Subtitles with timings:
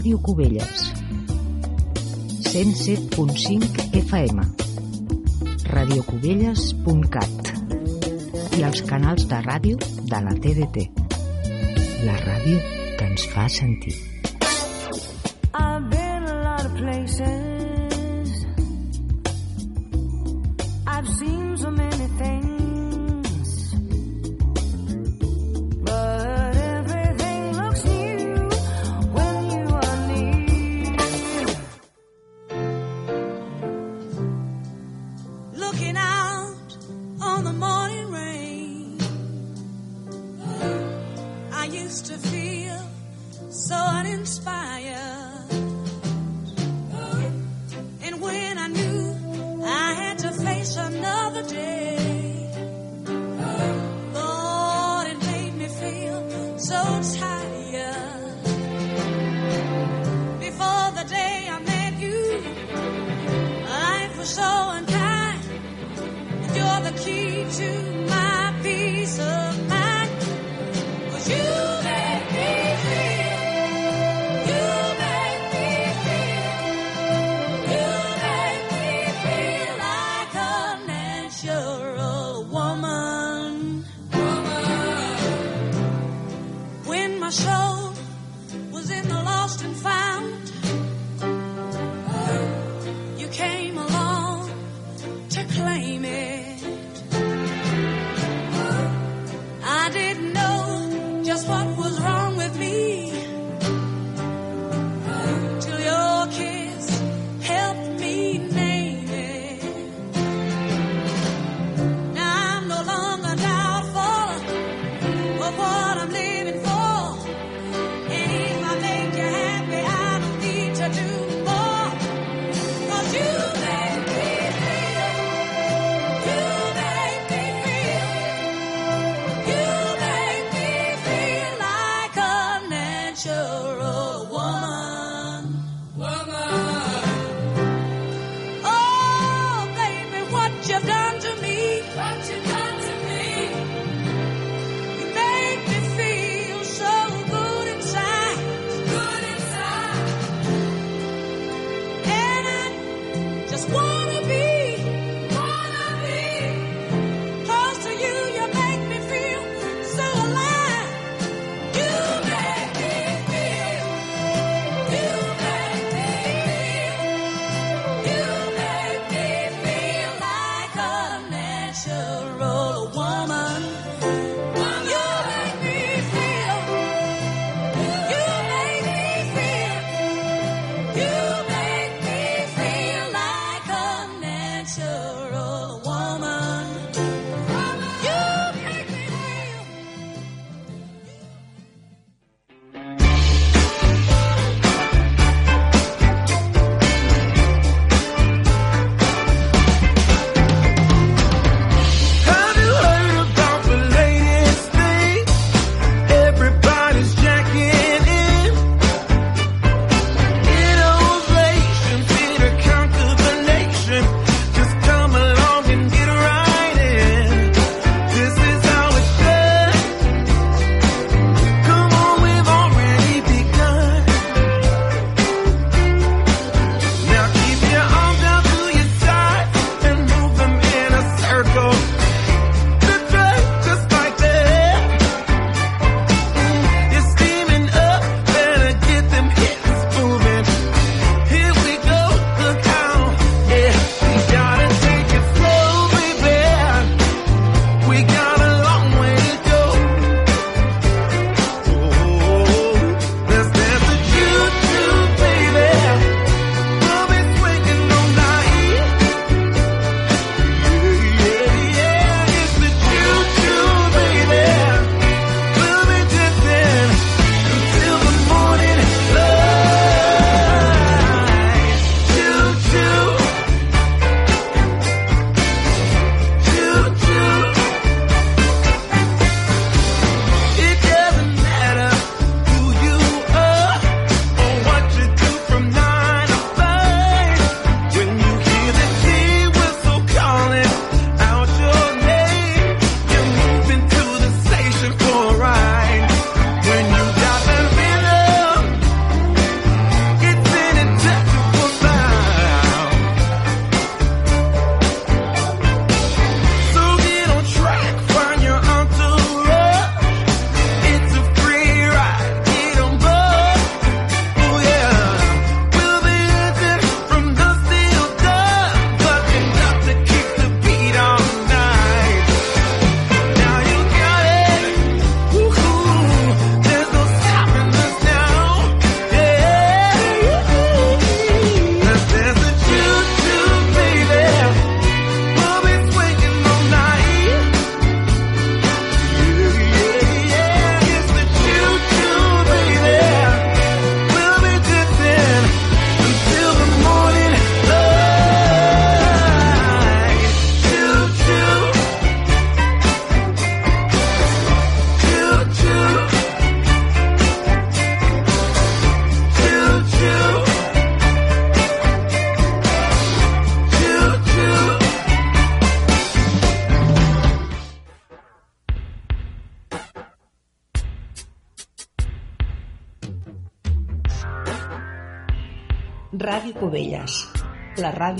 [0.00, 0.82] Ràdio Cubelles
[2.48, 4.40] 107.5 FM
[5.74, 7.50] radiocubelles.cat
[8.56, 10.86] i els canals de ràdio de la TDT.
[12.08, 12.56] La ràdio
[12.96, 14.09] que ens fa sentir.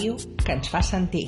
[0.00, 1.26] Ràdio que ens fa sentir.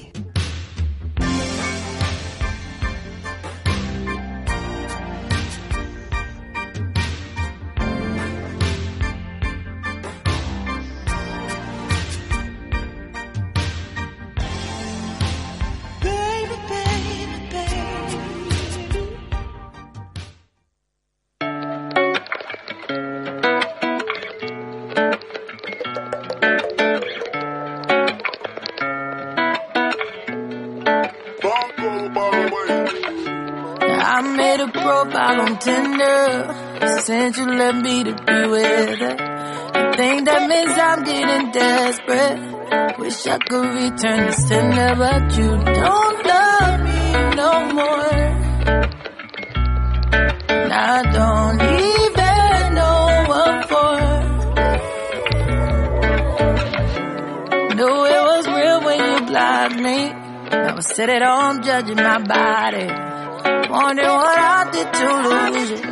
[37.72, 39.16] Since me to be with her.
[39.74, 42.98] I think that means I'm getting desperate.
[42.98, 48.12] Wish I could return the sender, but you don't love me no more.
[50.48, 53.96] And I don't even know what for.
[57.76, 59.98] Knew it was real when you blocked me.
[60.52, 62.86] I was sitting at home judging my body.
[63.70, 65.91] Wondering what I did to lose you.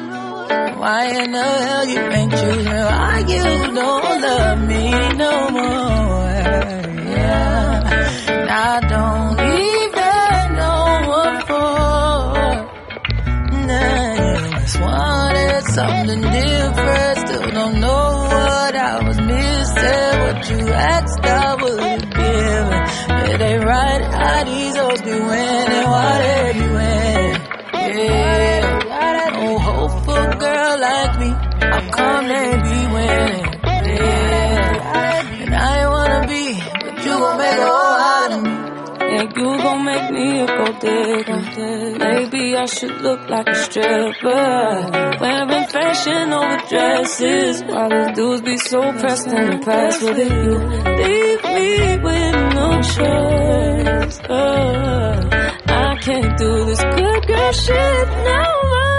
[0.80, 2.64] Why in the hell you ain't choosing?
[2.64, 3.74] Why you don't
[4.22, 4.90] love me
[5.22, 6.30] no more?
[7.12, 7.68] Yeah.
[8.48, 12.40] I don't even know what for.
[13.66, 17.16] Nah, just wanted something different.
[17.28, 20.12] Still don't know what I was missing.
[20.22, 22.68] What you asked, I would give.
[23.34, 25.86] It ain't right how these hoes be winning.
[25.92, 27.36] Why they be winning?
[27.74, 28.29] Yeah,
[32.20, 33.44] Come they be winning?
[33.64, 34.74] Yeah,
[35.40, 38.50] and I ain't wanna be, but you gon' make a whole out of me.
[39.10, 41.98] Yeah, you gon' make me a gold digger.
[41.98, 45.16] Maybe I should look like a stripper.
[45.18, 47.62] Wearing fashion over dresses.
[47.64, 50.30] Why the dudes be so pressed and impressed with it?
[50.30, 50.58] You
[51.00, 51.70] leave me
[52.04, 54.20] with no choice.
[54.28, 55.30] Uh,
[55.68, 58.89] I can't do this good girl shit no more.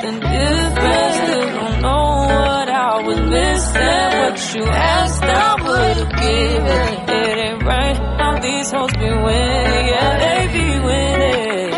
[0.00, 1.14] Something different.
[1.14, 4.10] Still don't know what I was missing.
[4.20, 6.88] What you asked, I would've given.
[7.08, 9.86] It ain't right how these hoes be winning.
[9.92, 11.70] Yeah, they be winning.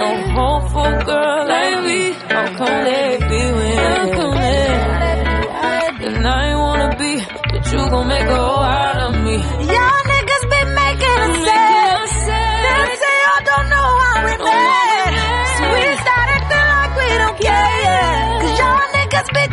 [0.00, 0.08] No
[0.38, 2.00] hope for a girl like me.
[2.12, 3.78] How come they be winning?
[3.78, 4.06] How?
[6.00, 7.20] And I ain't wanna be,
[7.52, 8.47] but you gon' make a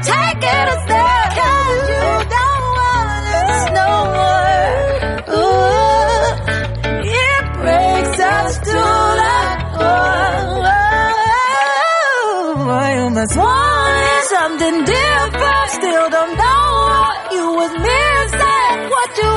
[0.05, 1.25] be taking a step.
[1.39, 4.59] Cause you don't want us no more.
[5.39, 6.29] Ooh,
[7.03, 8.83] it breaks us to
[9.21, 9.37] the
[9.77, 10.35] core.
[12.95, 15.69] You must want something different.
[15.79, 18.89] Still don't know what you was missing.
[18.89, 19.31] What you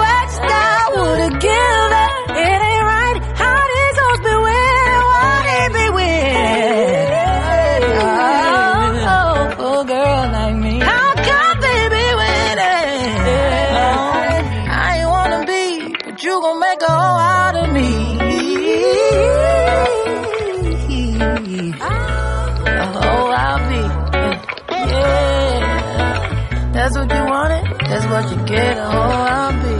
[28.30, 28.76] you get.
[28.78, 29.76] A hoe I'll be.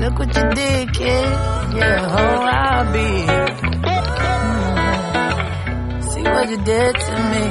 [0.00, 1.28] Look what you did, kid.
[1.76, 3.08] Yeah, a hoe I'll be.
[4.48, 6.02] Mm.
[6.12, 7.44] See what you did to me.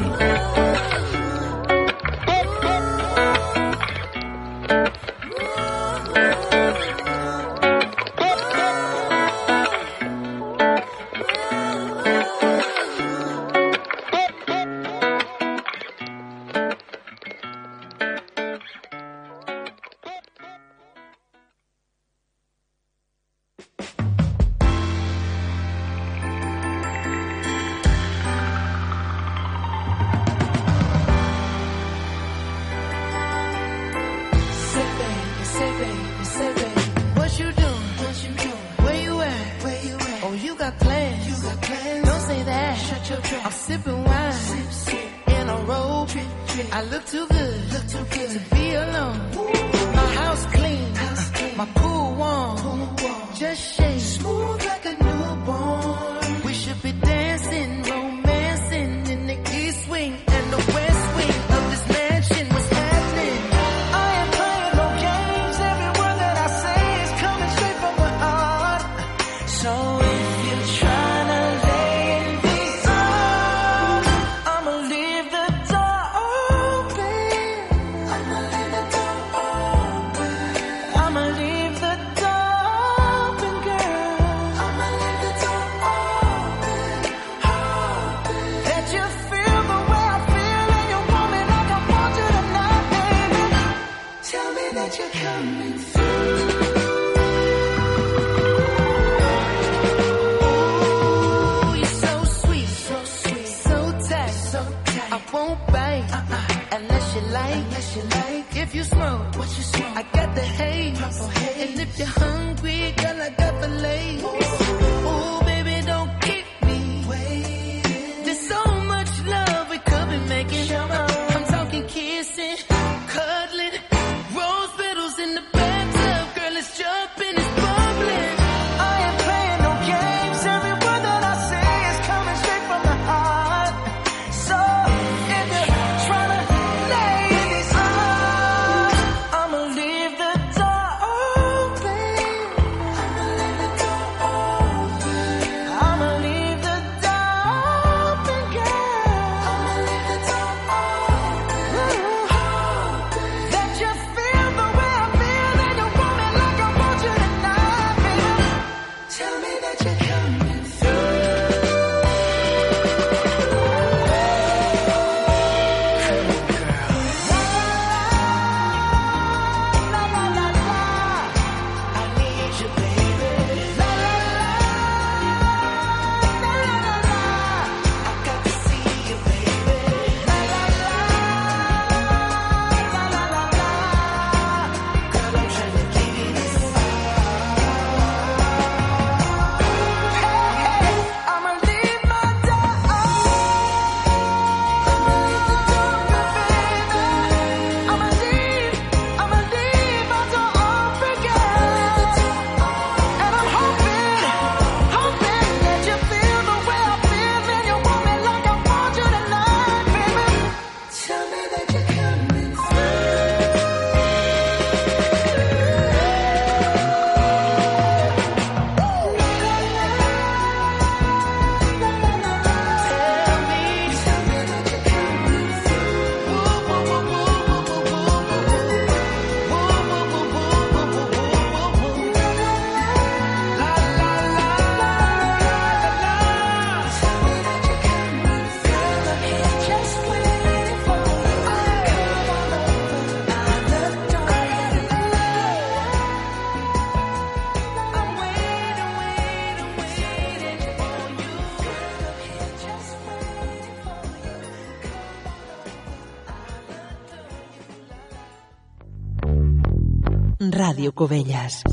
[260.77, 261.63] Ràdio Cubelles.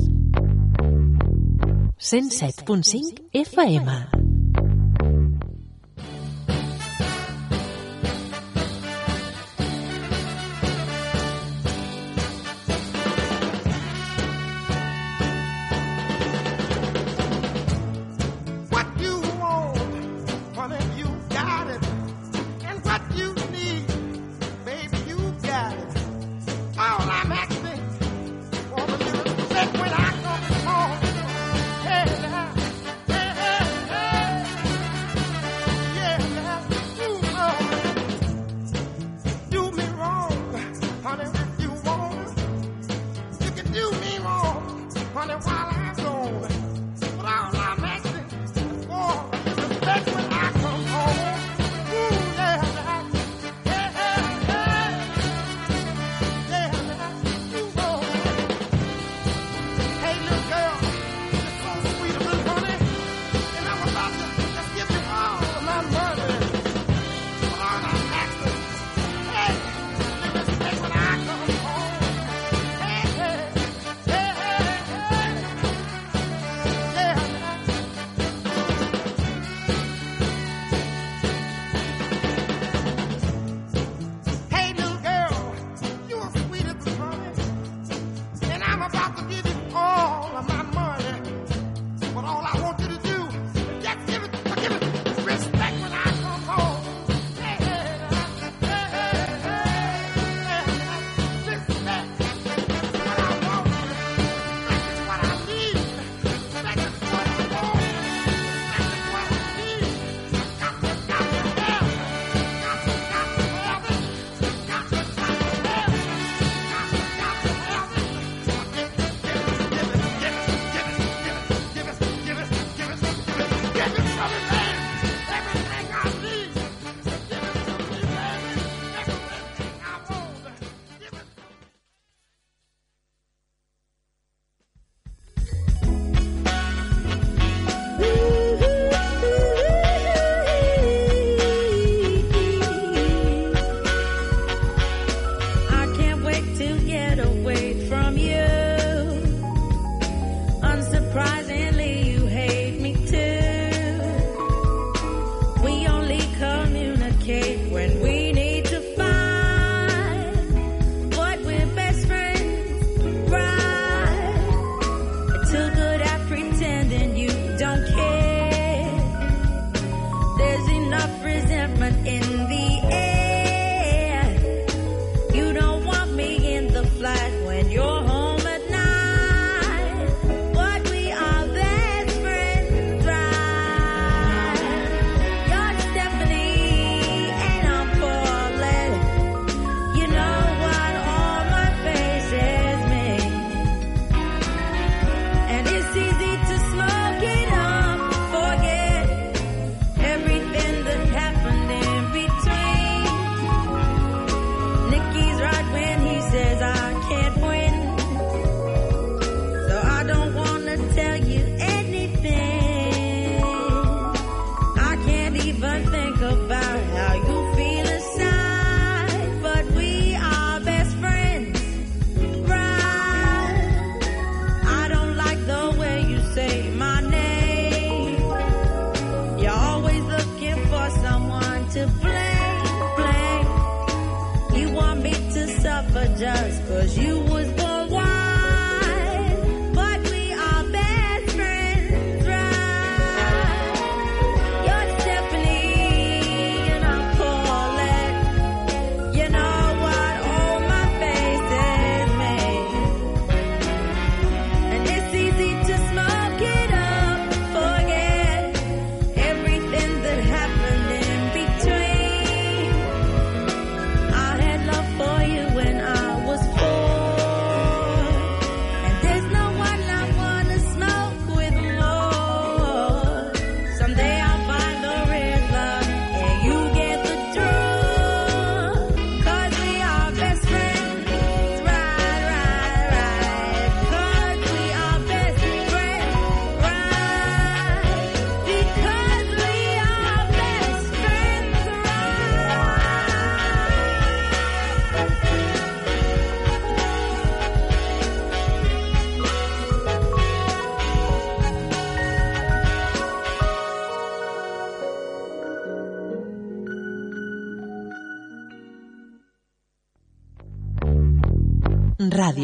[1.98, 4.13] 107.5 FM.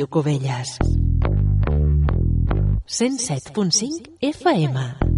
[0.00, 0.78] Ràdio Cubelles.
[2.86, 5.09] 107.5 FM.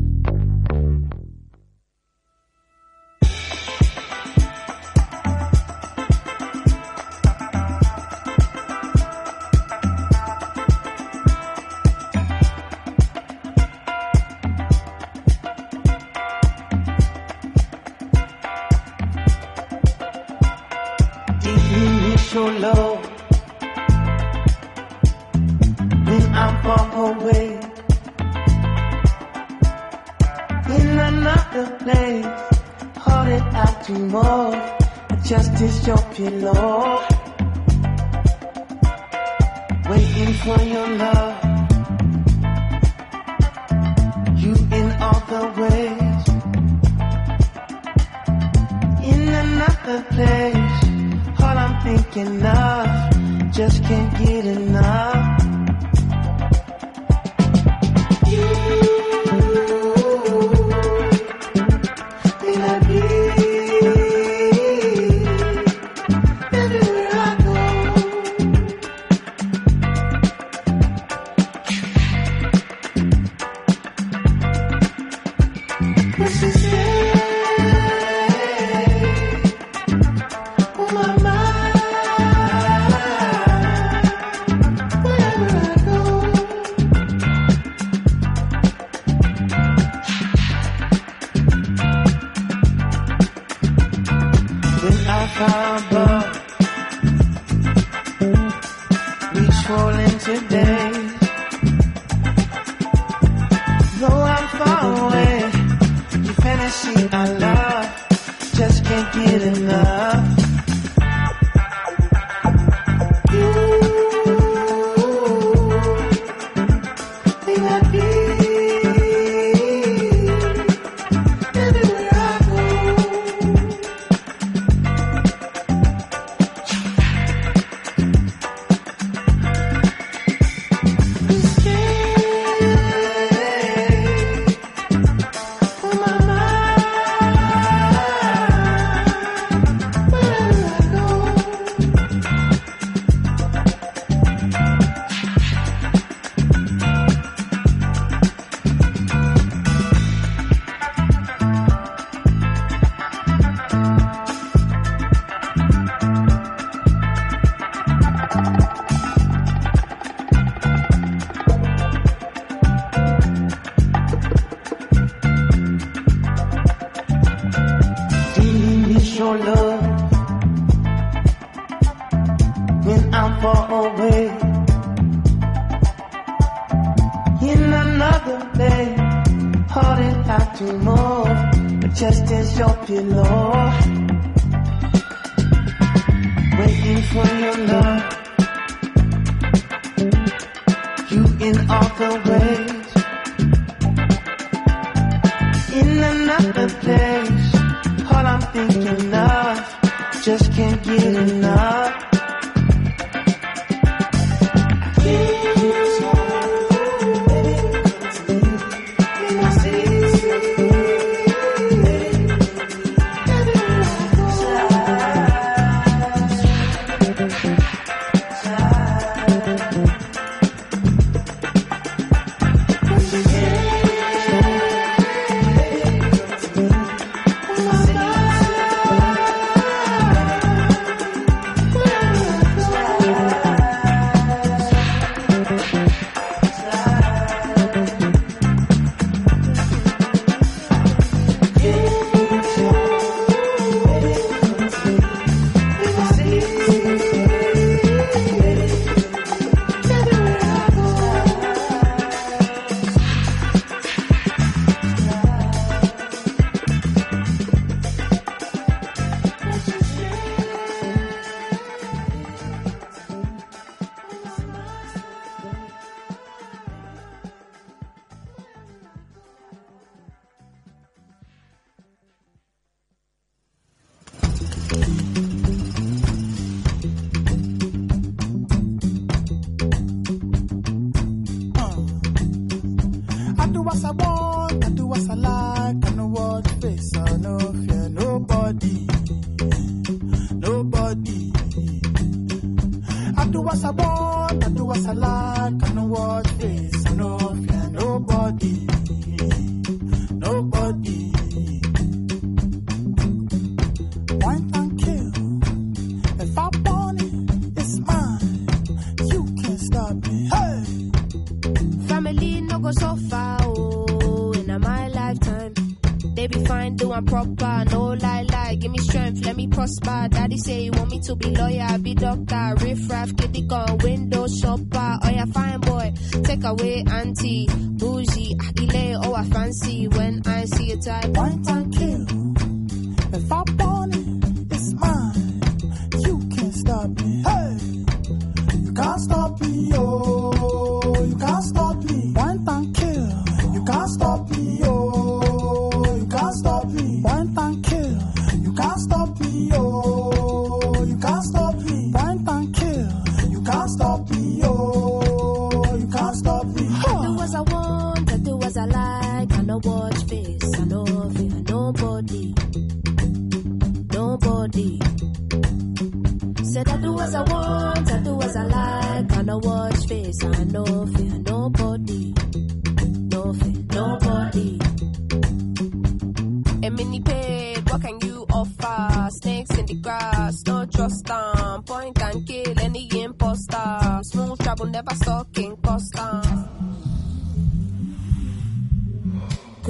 [378.62, 381.62] Snakes in the grass, no trust on.
[381.64, 384.00] Point and kill any imposter.
[384.02, 386.21] Smooth travel, never stalking Costa.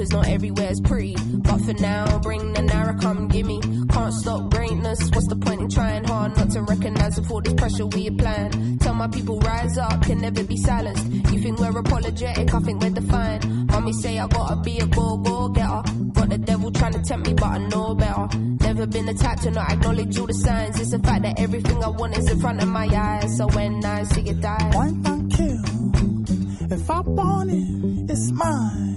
[0.03, 1.15] Cause not everywhere's pretty.
[1.15, 3.61] But for now, bring the Nara, come gimme.
[3.87, 4.99] Can't stop greatness.
[5.11, 8.79] What's the point in trying hard not to recognize all this pressure we applying?
[8.79, 11.05] Tell my people rise up, can never be silenced.
[11.31, 13.45] You think we're apologetic, I think we're defiant.
[13.71, 15.83] Mommy say I gotta be a go go getter.
[16.11, 18.27] Got the devil trying to tempt me, but I know better.
[18.37, 20.81] Never been the type to not acknowledge all the signs.
[20.81, 23.37] It's the fact that everything I want is in front of my eyes.
[23.37, 26.73] So when I see it die, Wine and kill.
[26.77, 28.93] If I want it, it's mine.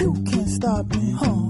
[0.00, 0.14] You
[0.60, 1.49] can't stop me, huh?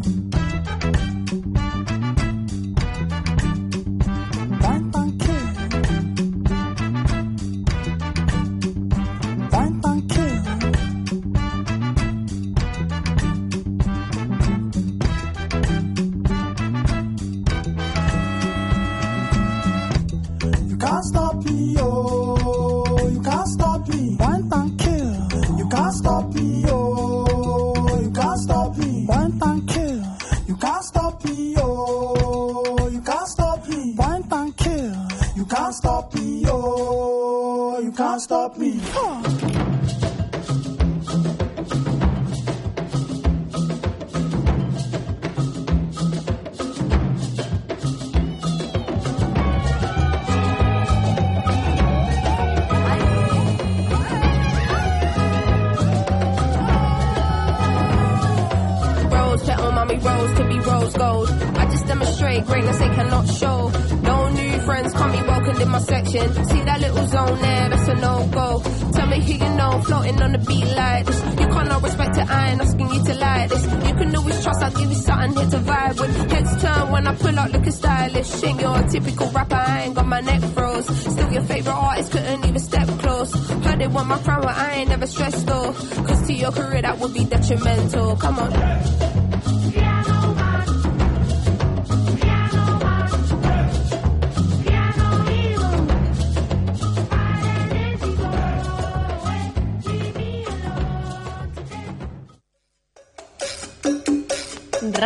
[60.70, 61.28] Rose to gold.
[61.30, 63.68] I just demonstrate greatness they cannot show.
[64.02, 66.26] No new friends, can't be welcomed in my section.
[66.50, 68.62] See that little zone there, that's a no go.
[68.94, 71.20] Tell me who you know, floating on the beat like this.
[71.40, 73.64] You can't not respect it, I ain't asking you to like this.
[73.64, 76.30] You can always trust, I'll give you something here to vibe with.
[76.32, 78.44] Heads turn when I pull out looking stylish.
[78.44, 80.86] Ain't your typical rapper, I ain't got my neck froze.
[80.86, 83.32] Still your favorite artist, couldn't even step close.
[83.64, 85.72] Heard they want my crown, but I ain't never stressed though.
[86.06, 88.16] Cause to your career that would be detrimental.
[88.16, 89.09] Come on.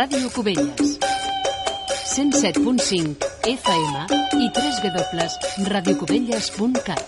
[0.05, 1.01] Ràdio Cubelles.
[2.13, 4.05] 107.5 FM
[4.37, 7.01] i www.radiocubelles.cat.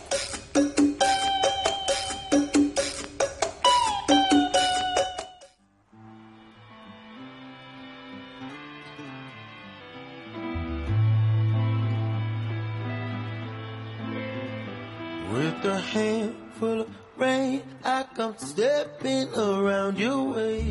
[15.31, 20.65] With a handful of rain, I come stepping around your way.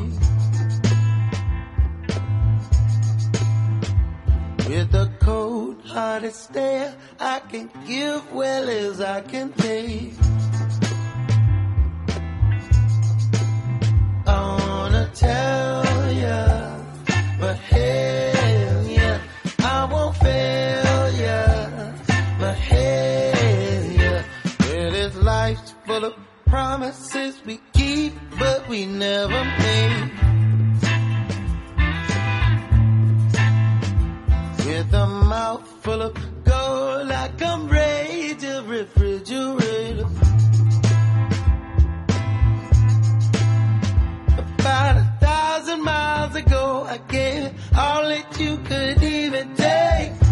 [4.77, 10.13] With a cold hearted stare, I can give well as I can take.
[14.27, 16.77] I wanna tell ya,
[17.39, 19.19] but hell yeah,
[19.57, 25.09] I won't fail ya, hell yeah.
[25.23, 26.13] Life's full of
[26.45, 30.36] promises we keep, but we never make.
[34.87, 40.07] with a mouth full of gold like I'm raging refrigerator.
[44.59, 50.26] About a thousand miles ago, I gave all that you could even take.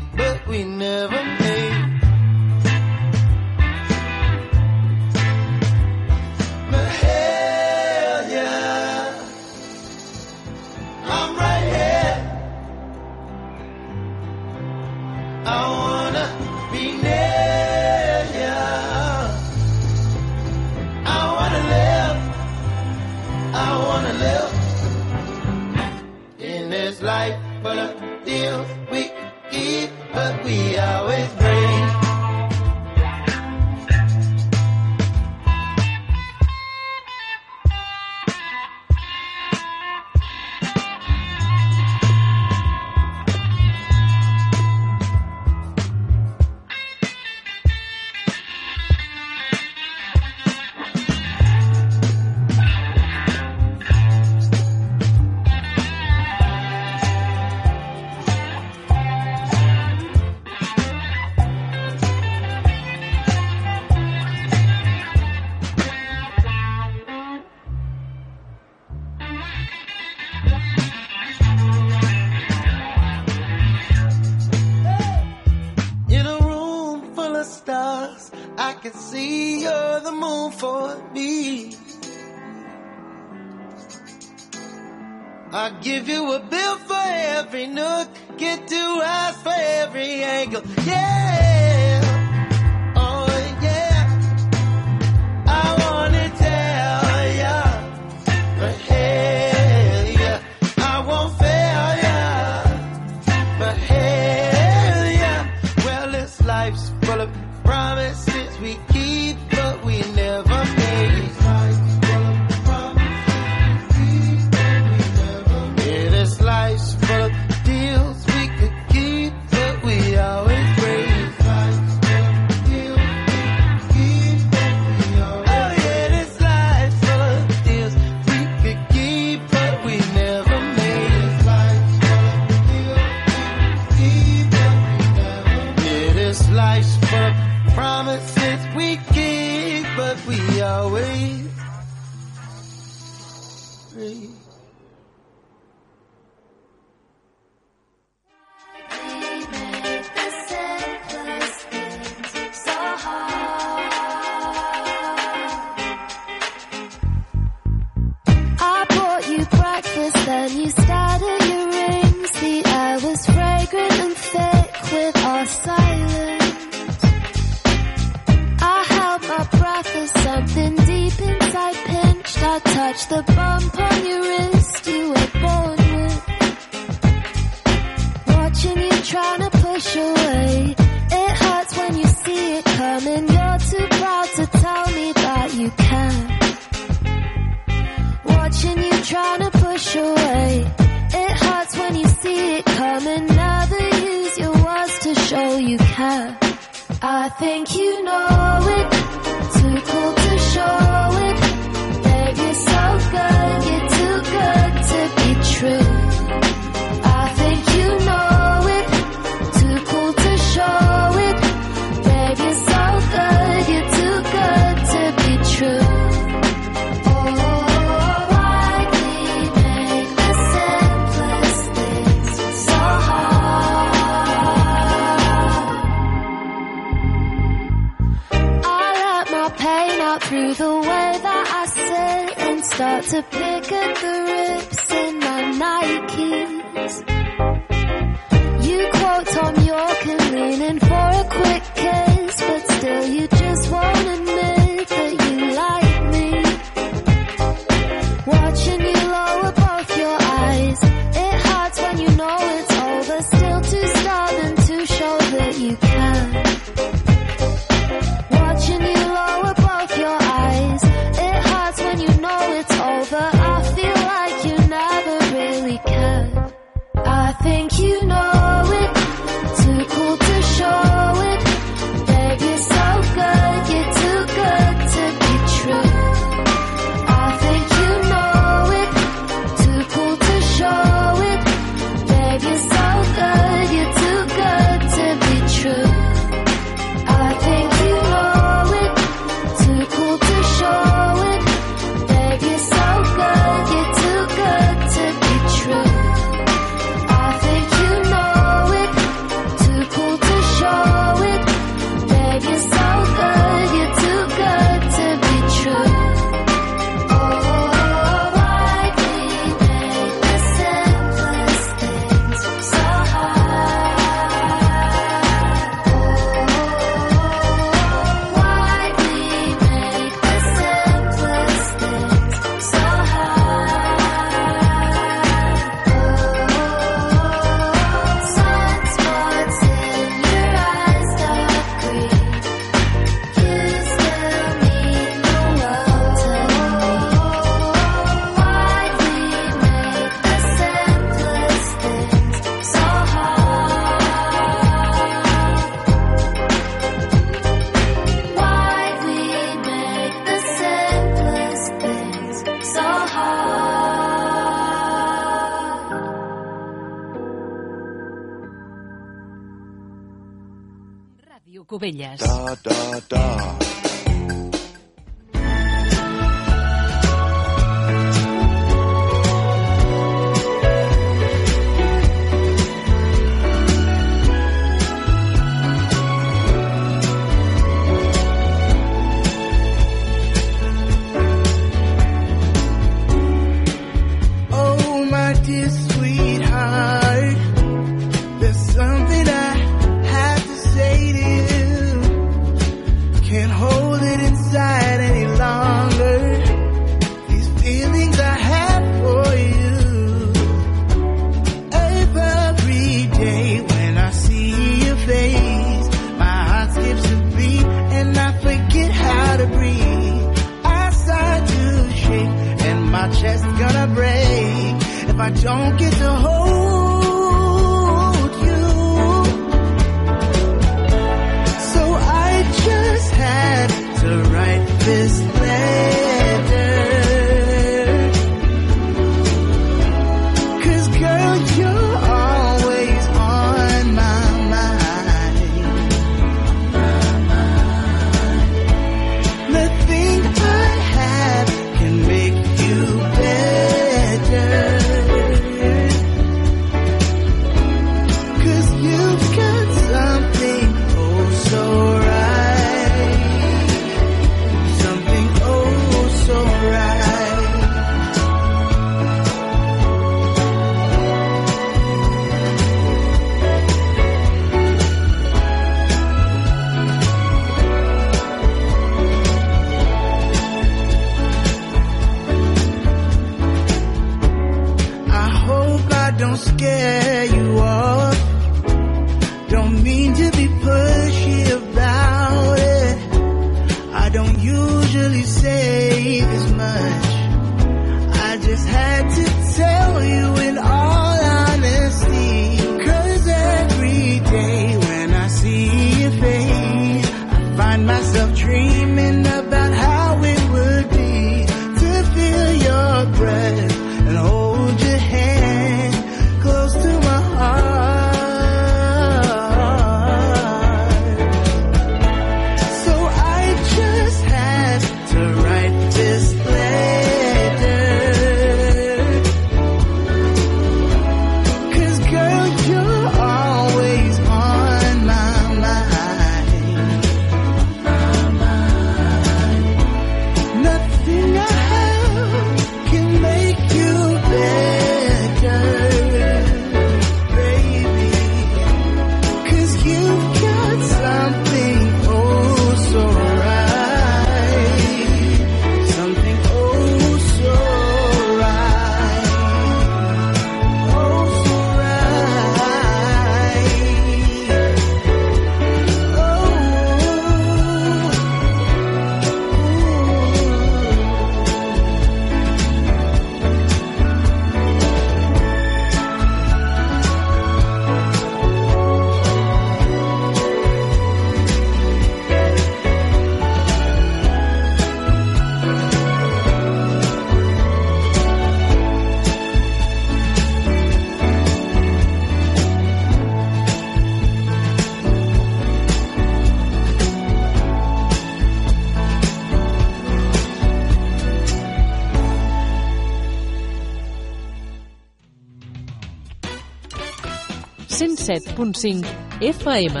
[598.58, 599.06] 107.5
[599.40, 600.00] FM.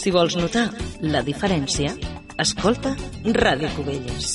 [0.00, 0.64] Si vols notar
[1.06, 1.94] la diferència,
[2.42, 2.96] escolta
[3.36, 4.29] Ràdio Cubelles.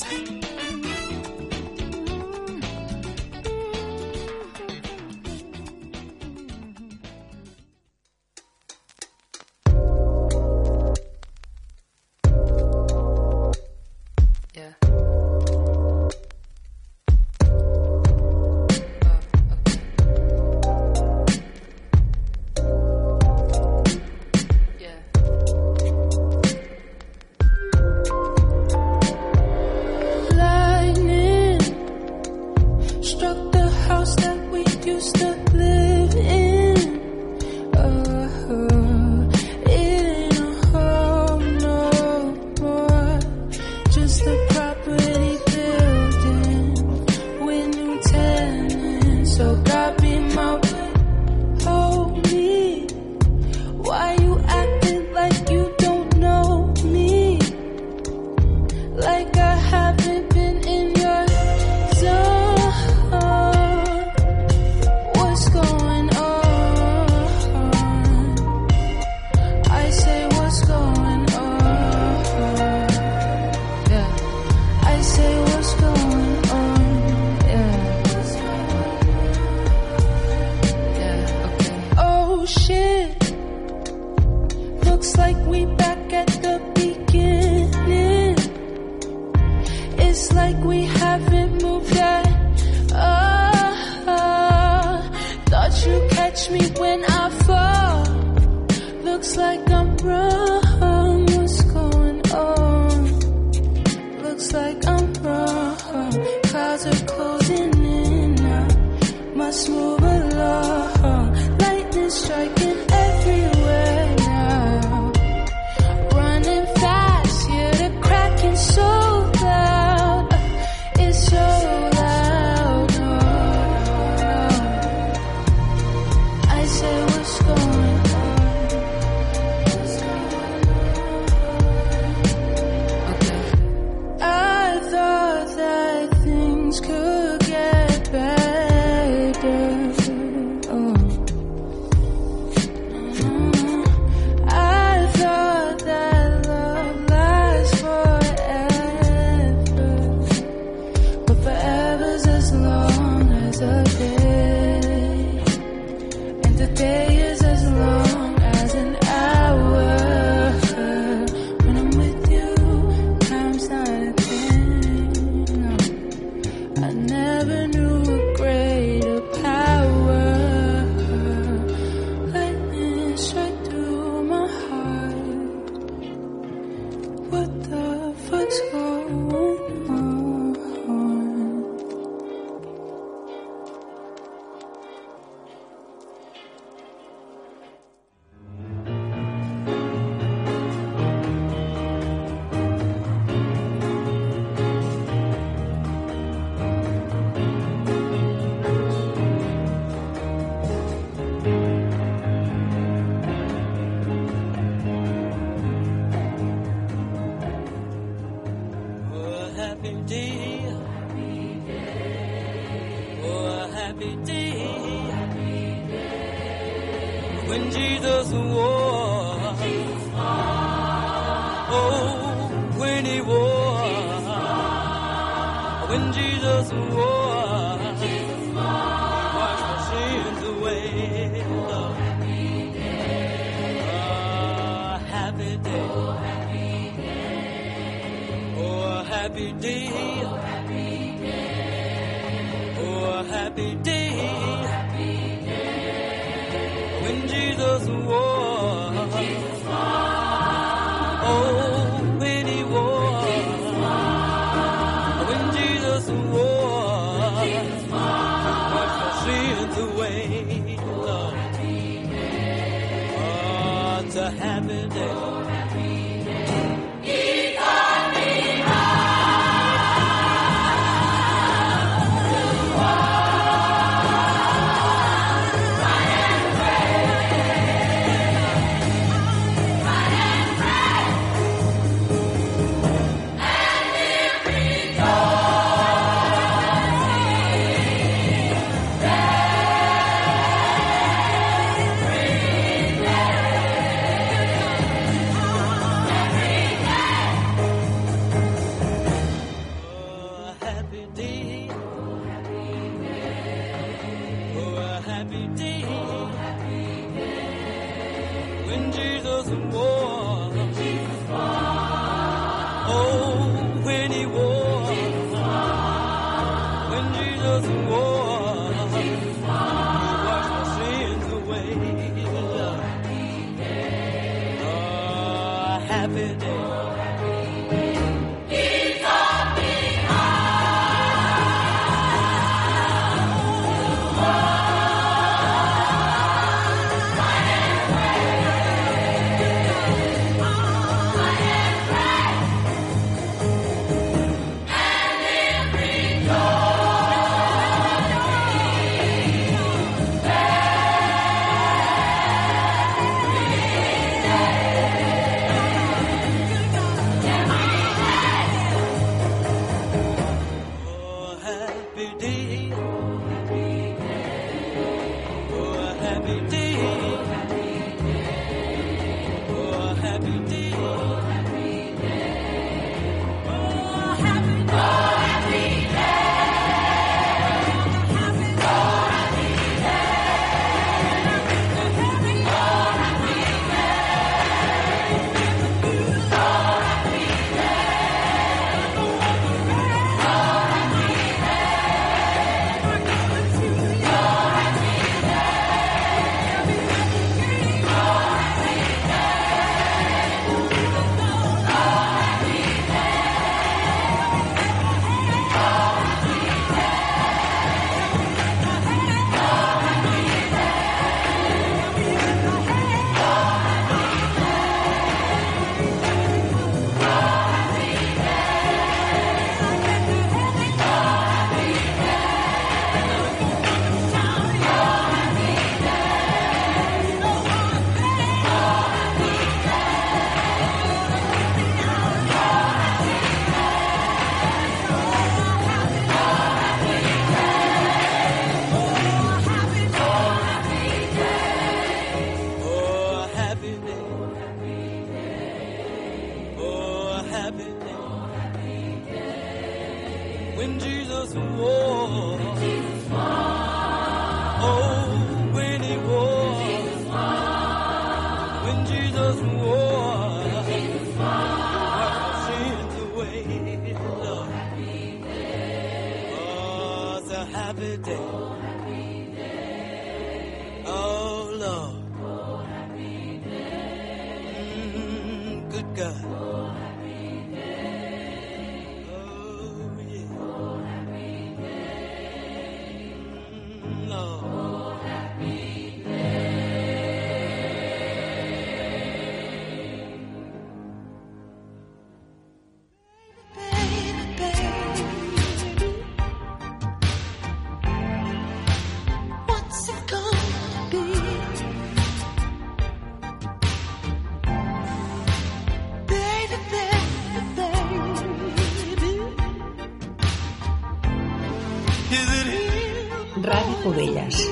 [513.45, 514.43] Ràdio Cubelles,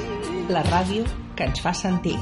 [0.49, 1.05] la ràdio
[1.37, 2.17] que ens fa sentir.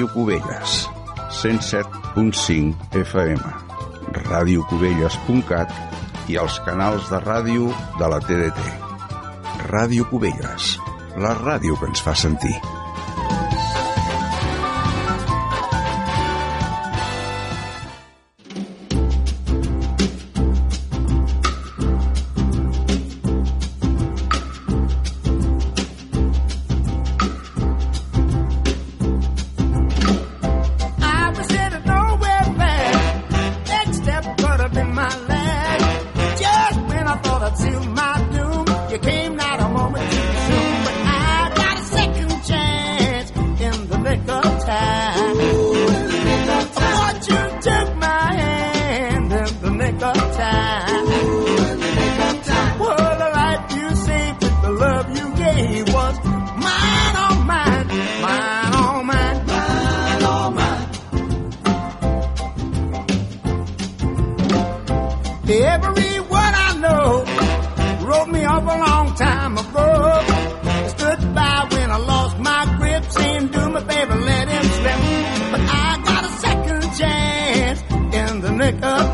[0.00, 0.88] Ràdio Cubelles,
[1.28, 2.72] 107.5
[3.02, 3.50] FM,
[4.30, 5.76] radiocubelles.cat
[6.32, 7.68] i els canals de ràdio
[8.00, 8.64] de la TDT.
[9.68, 10.78] Ràdio Cubelles,
[11.20, 12.56] la ràdio que ens fa sentir.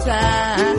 [0.06, 0.75] time.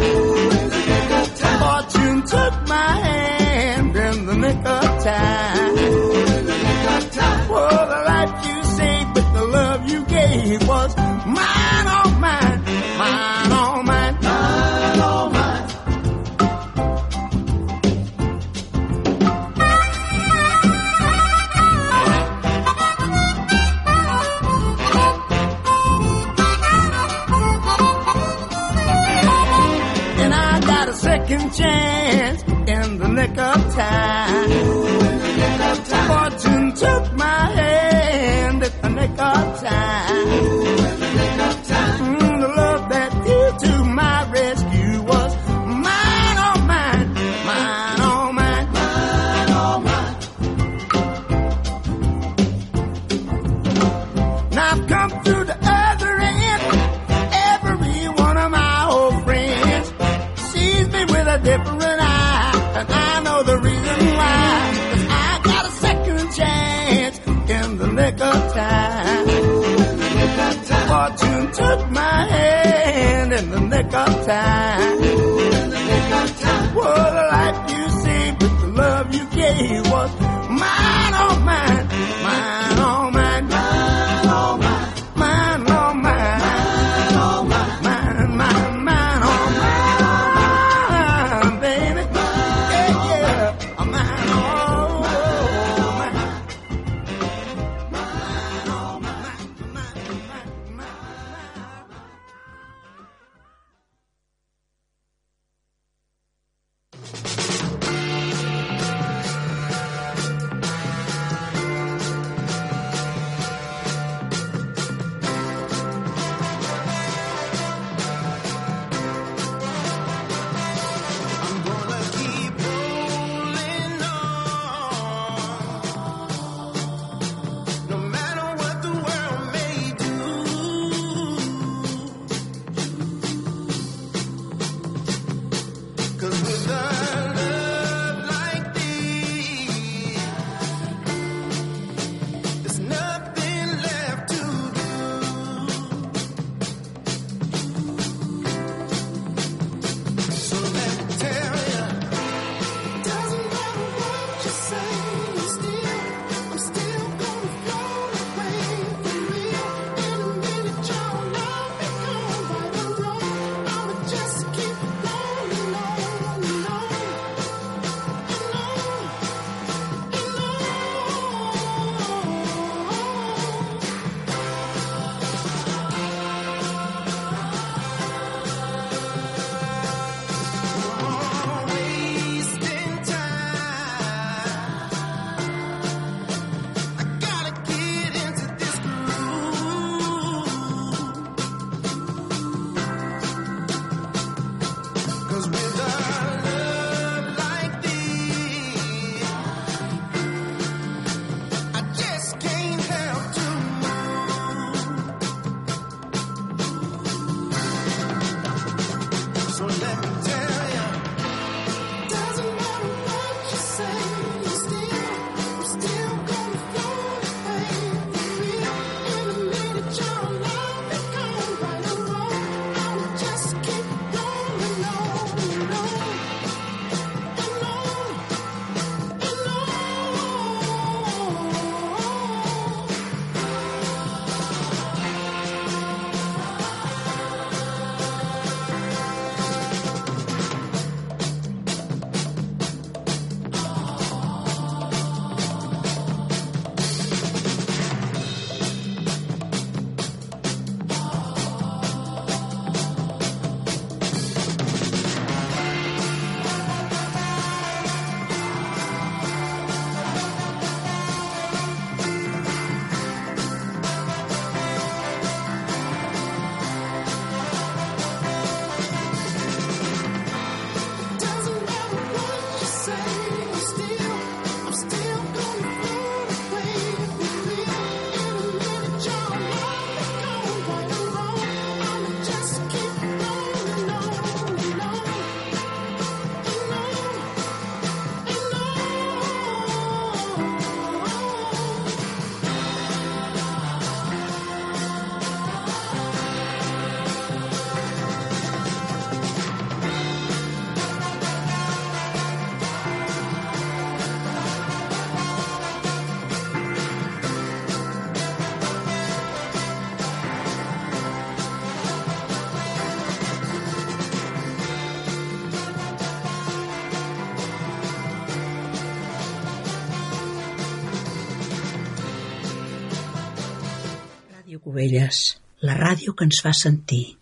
[324.78, 325.20] Cubelles,
[325.66, 327.17] la ràdio que ens fa sentir.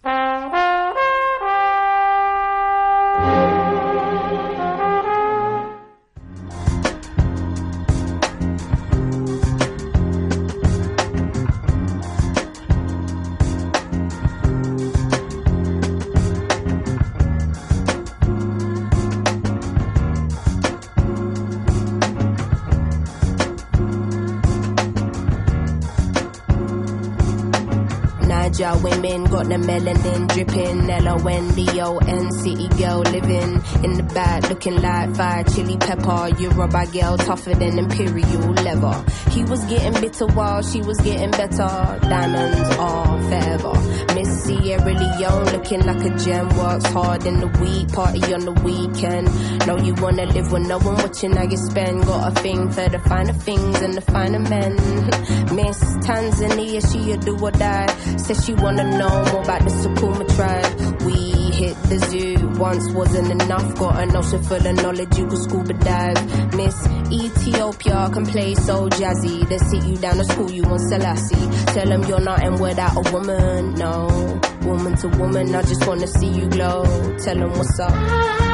[29.49, 30.89] The melanin dripping.
[30.89, 36.29] L-O-N-D-O-N city girl living in the back looking like fire chili pepper.
[36.39, 39.03] Yoruba girl tougher than imperial leather.
[39.31, 41.99] He was getting bitter while she was getting better.
[42.01, 43.73] Diamonds are forever.
[44.15, 46.47] Miss Sierra Leone looking like a gem.
[46.57, 49.27] Works hard in the week, party on the weekend.
[49.67, 52.05] Know you wanna live with no one watching how you spend.
[52.05, 54.75] Got a thing for the finer things and the finer men.
[55.55, 57.87] Miss Tanzania, she a do or die.
[58.15, 61.01] Says she wanna know more about the Sukuma tribe.
[61.01, 63.75] We hit the zoo, once wasn't enough.
[63.75, 66.55] Got an ocean full of knowledge, you could scuba dive.
[66.55, 69.47] Miss Ethiopia can play so jazzy.
[69.49, 71.65] They sit you down to school, you want Selassie.
[71.73, 74.39] Tell them you're not nothing without a woman, no.
[74.63, 76.83] Woman to woman, I just wanna see you glow.
[77.17, 78.44] Tell them what's up.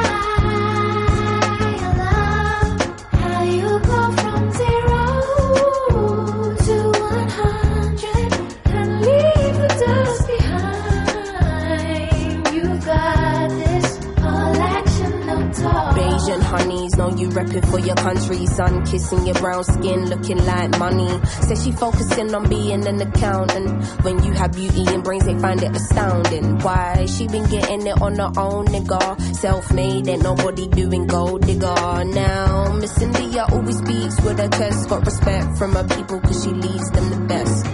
[18.52, 21.08] Sun kissing your brown skin, looking like money.
[21.40, 23.82] Says she focusing on being an accountant.
[24.04, 26.58] When you have beauty and brains, they find it astounding.
[26.58, 27.06] Why?
[27.06, 29.36] She been getting it on her own, nigga.
[29.36, 32.04] Self made, ain't nobody doing gold digger.
[32.04, 34.88] Now, Miss India always speaks with her chest.
[34.88, 37.66] Got respect from her people, cause she leads them the best.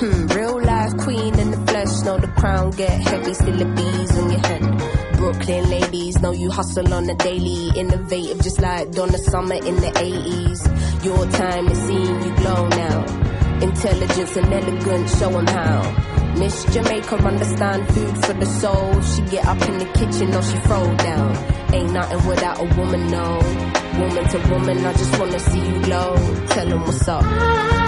[0.00, 2.02] Hmm, real life queen in the flesh.
[2.04, 5.05] Know the crown get heavy, still the bees on your head.
[5.16, 7.70] Brooklyn ladies know you hustle on the daily.
[7.78, 11.04] Innovative, just like Donna Summer in the 80s.
[11.04, 13.04] Your time is seeing you glow now.
[13.62, 15.80] Intelligence and elegance, show 'em how.
[16.38, 19.00] Miss Jamaica understand food for the soul.
[19.00, 21.32] She get up in the kitchen or she throw down.
[21.72, 23.40] Ain't nothing without a woman, no.
[23.98, 26.14] Woman to woman, I just wanna see you glow.
[26.48, 27.85] Tell 'em what's up.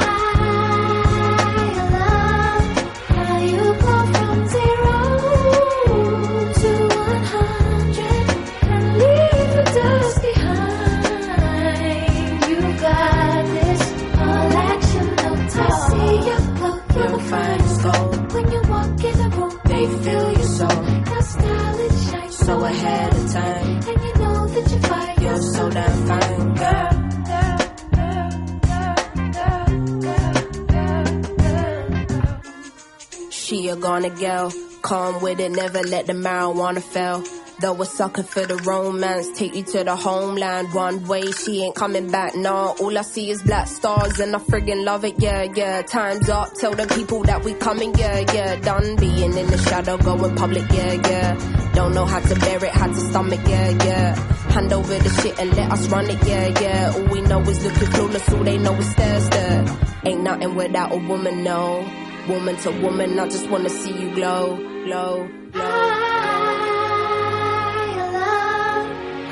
[33.69, 34.51] A gonna go.
[34.83, 37.23] calm with it, never let the marijuana fail.
[37.61, 41.33] Though a sucker for the romance, take you to the homeland one way.
[41.33, 42.69] She ain't coming back, nah.
[42.81, 45.83] All I see is black stars and I friggin' love it, yeah, yeah.
[45.83, 48.57] Time's up, tell the people that we coming, yeah, yeah.
[48.57, 51.73] Done being in the shadow, going public, yeah, yeah.
[51.75, 54.14] Don't know how to bear it, how to stomach, yeah, yeah.
[54.53, 56.93] Hand over the shit and let us run it, yeah, yeah.
[56.95, 59.64] All we know is looking clueless, all they know is stare, stare.
[60.07, 62.08] Ain't nothing without a woman, no.
[62.29, 65.62] Woman to woman, I just wanna see you glow, glow, glow.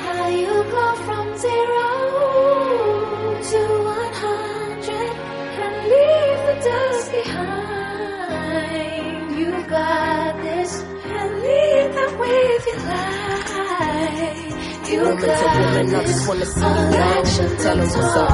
[0.03, 1.87] How you go from zero
[3.51, 5.11] to one hundred
[5.63, 8.65] and leave the dust behind.
[9.39, 14.51] You got this and lead that with your life.
[14.91, 17.57] You Woman to got woman, I just wanna see all you action, glow.
[17.63, 18.29] Tell 'em what's up.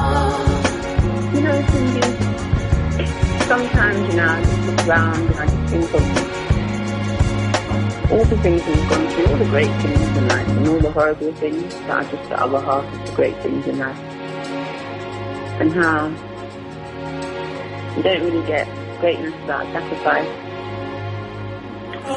[1.34, 2.02] You know, Cindy,
[3.46, 6.02] sometimes, you know, I just look around and I just think of
[8.12, 10.90] all the things we've gone through, all the great things in life, and all the
[10.90, 13.98] horrible things that are just the other half of the great things in life.
[15.60, 16.08] And how
[17.96, 18.66] you don't really get
[19.00, 20.28] greatness without sacrifice.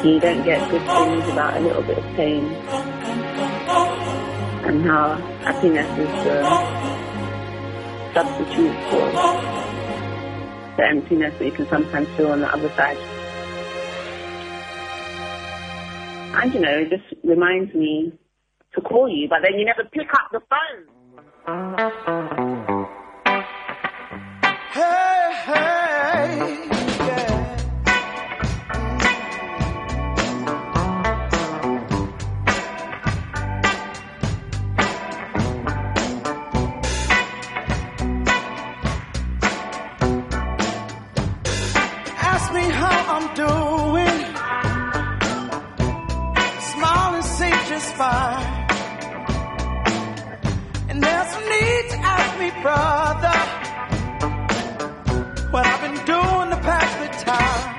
[0.03, 2.45] You don't get good things without a little bit of pain.
[4.65, 6.43] And how happiness is the
[8.13, 9.66] substitute for
[10.77, 12.97] the emptiness that you can sometimes feel on the other side.
[16.41, 18.13] And you know, it just reminds me
[18.75, 20.87] to call you, but then you never pick up the phone.
[24.73, 26.67] Hey, hey,
[26.99, 27.36] yeah.
[43.19, 44.19] I'm doing.
[46.73, 48.45] Small and safe just fine.
[50.89, 53.37] And there's no need to ask me, brother,
[55.49, 57.76] what I've been doing to pass the time.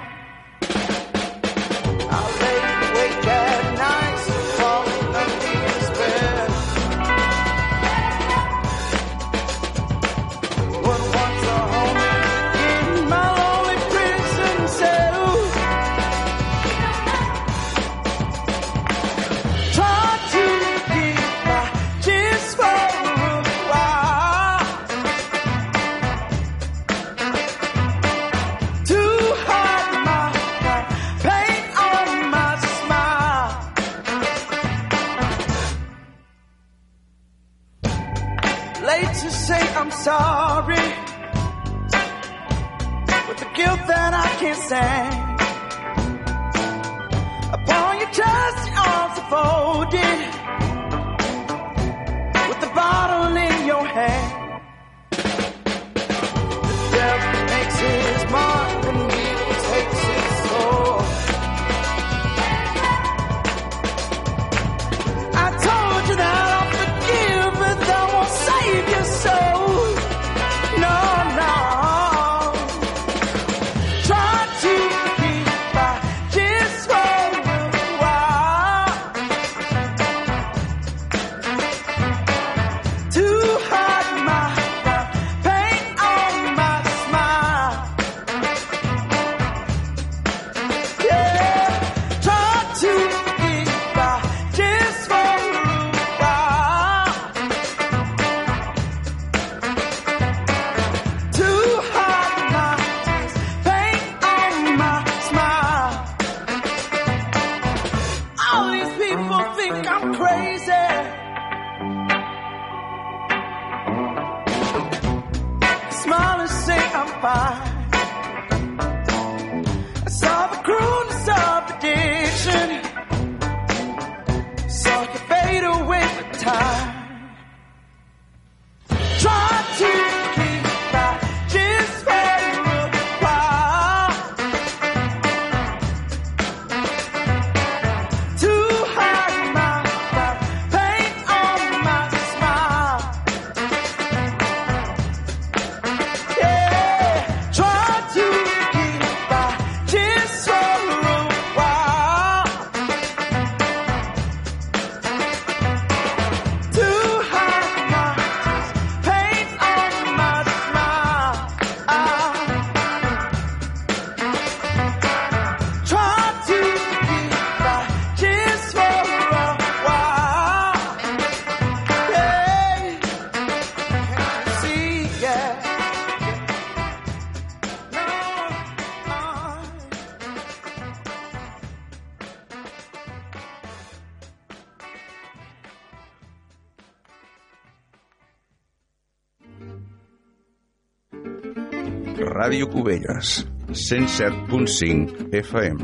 [192.49, 193.45] Ràdio Cubelles,
[193.77, 195.83] 107.5 FM,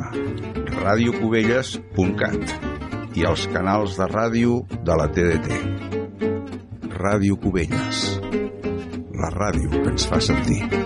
[0.78, 2.54] radiocubelles.cat
[3.20, 5.58] i els canals de ràdio de la TDT.
[6.96, 8.00] Ràdio Cubelles,
[9.12, 10.83] la ràdio que ens fa sentir.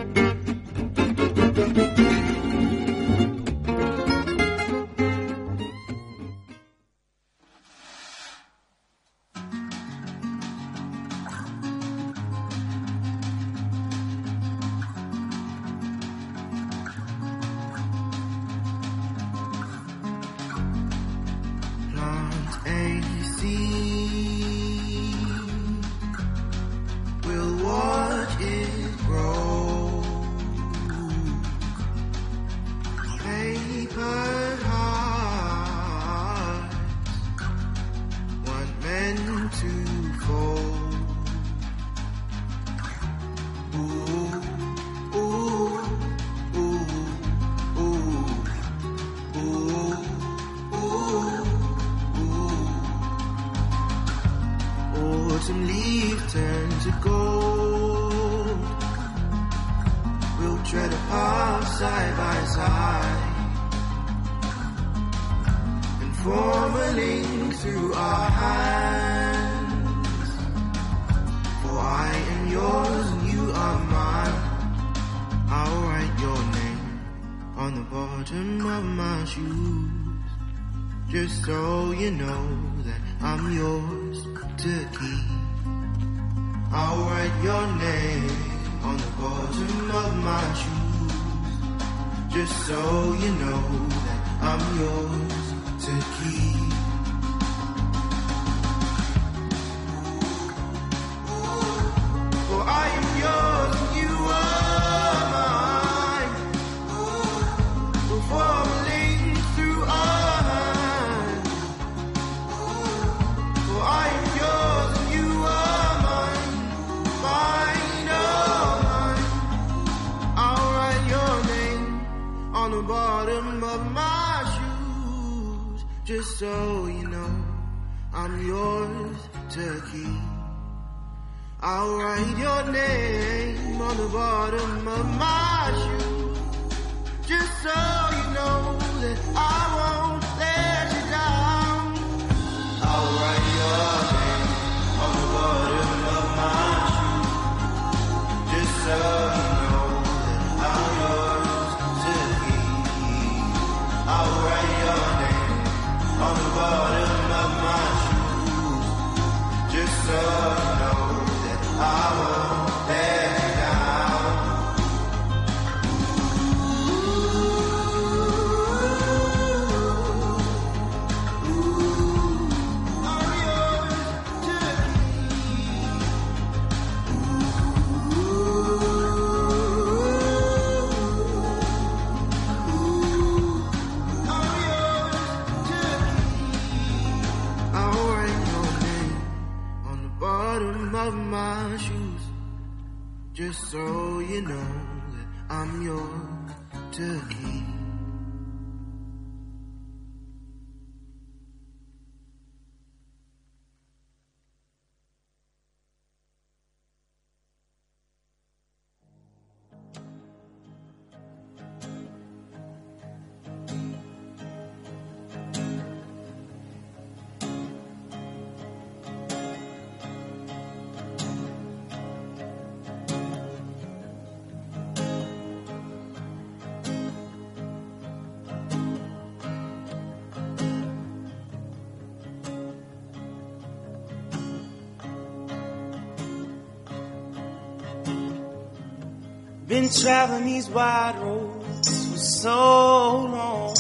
[239.91, 243.75] Traveling these wide roads for so long.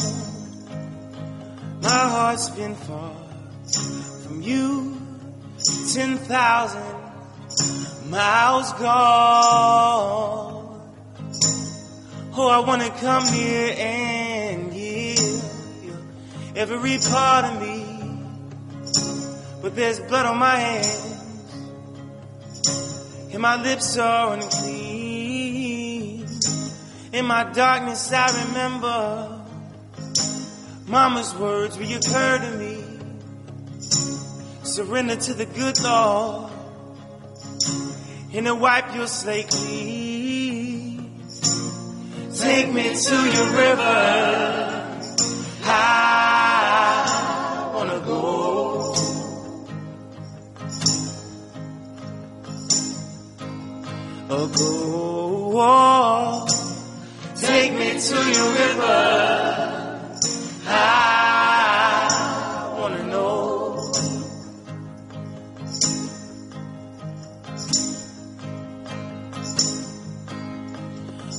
[1.82, 3.14] My heart's been far
[4.24, 4.96] from you,
[5.92, 6.82] 10,000
[8.10, 10.58] miles gone.
[12.34, 15.42] Oh, I wanna come near and give
[15.84, 15.96] you
[16.56, 17.84] every part of me.
[19.62, 21.00] But there's blood on my hands,
[23.32, 24.97] and my lips are unclean.
[27.10, 29.40] In my darkness, I remember
[30.86, 32.84] Mama's words reoccur to me.
[34.62, 36.52] Surrender to the good Lord,
[38.34, 41.18] and to wipe your slate clean.
[42.36, 45.00] Take me to your river.
[45.64, 48.94] I wanna go.
[54.28, 56.47] Go.
[57.58, 58.98] Take me to your river.
[60.68, 62.06] I
[62.78, 63.90] wanna know.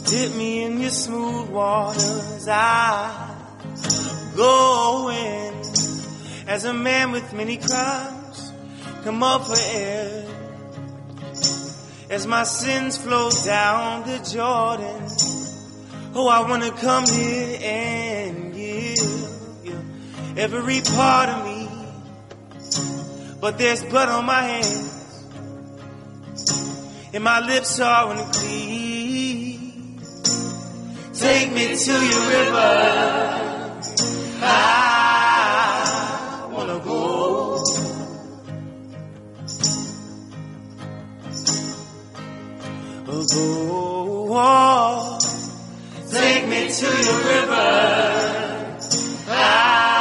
[0.10, 2.48] Dip me in your smooth waters.
[2.50, 3.38] I
[4.36, 5.54] go in
[6.50, 8.52] as a man with many crimes.
[9.06, 10.26] Come up for air
[12.10, 15.29] as my sins flow down the Jordan.
[16.16, 18.98] Oh, I wanna come here and give
[19.64, 19.80] you
[20.38, 21.70] every part of me.
[23.40, 25.24] But there's blood on my hands,
[27.14, 30.02] and my lips are unclean.
[31.14, 33.80] Take me to your river.
[34.42, 34.48] I
[36.52, 37.64] wanna go.
[43.12, 43.26] Oh,
[44.28, 45.19] go.
[46.12, 48.80] Take me to your river.
[49.28, 49.99] I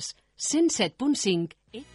[0.00, 1.89] Ràdio Cubelles, 107.5 Don't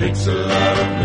[0.00, 0.99] takes a lot of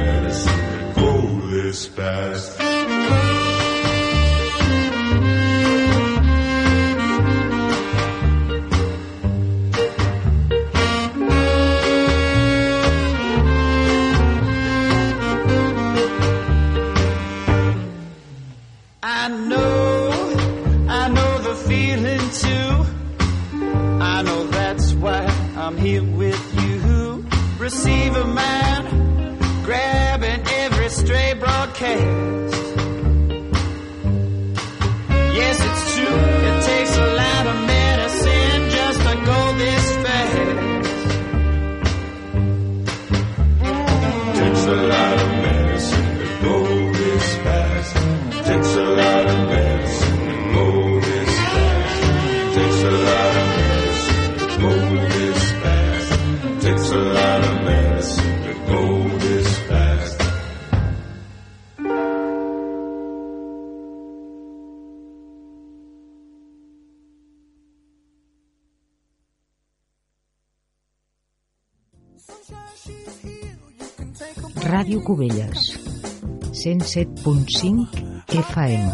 [76.95, 77.91] 107.5
[78.31, 78.87] FM,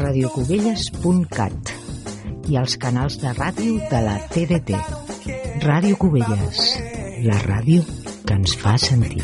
[0.00, 1.72] radiocubelles.cat
[2.48, 4.80] i els canals de ràdio de la TDT.
[5.66, 6.62] Ràdio Cubelles,
[7.28, 7.84] la ràdio
[8.24, 9.20] que ens fa sentir.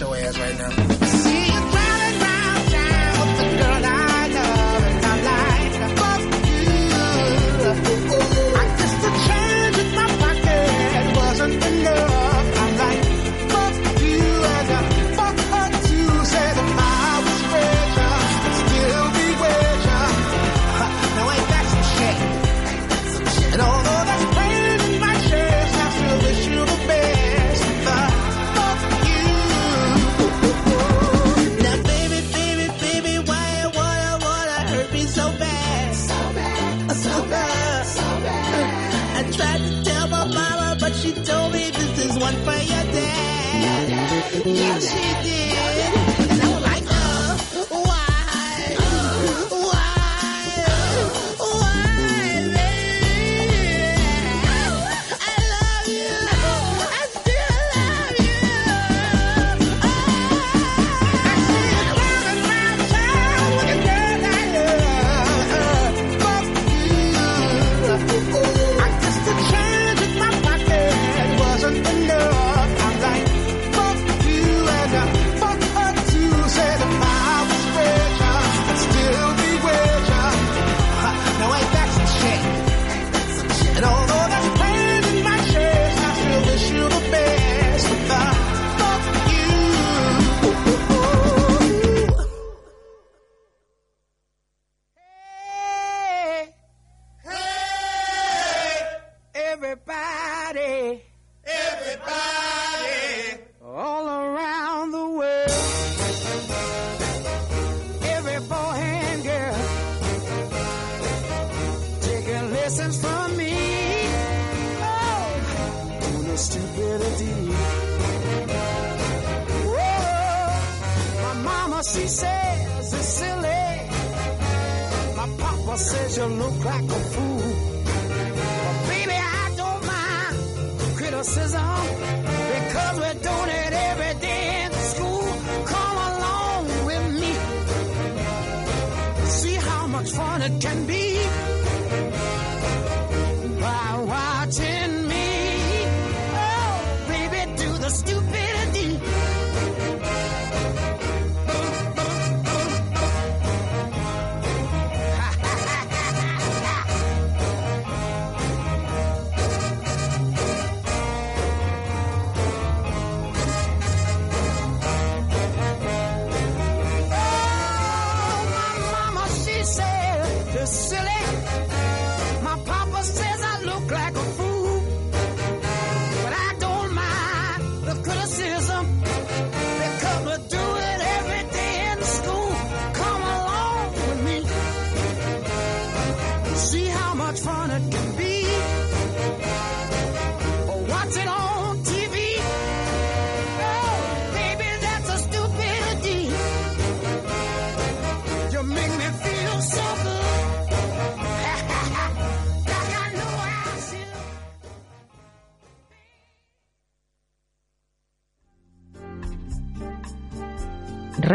[0.00, 0.85] your ass right now.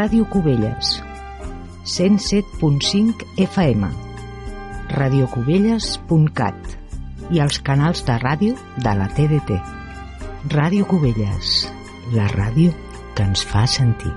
[0.02, 0.88] Ràdio Cubelles
[1.86, 3.90] 107.5 FM
[4.96, 6.72] radiocubelles.cat
[7.30, 8.56] i els canals de ràdio
[8.88, 9.60] de la TDT.
[10.56, 11.54] Ràdio Cubelles,
[12.18, 12.74] la ràdio
[13.14, 14.10] que ens fa sentir.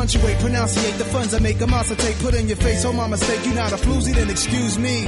[0.00, 2.18] Punctuate, pronunciate the funds I make a monster take.
[2.20, 5.04] Put in your face, oh my mistake, you not a floozy, then excuse me.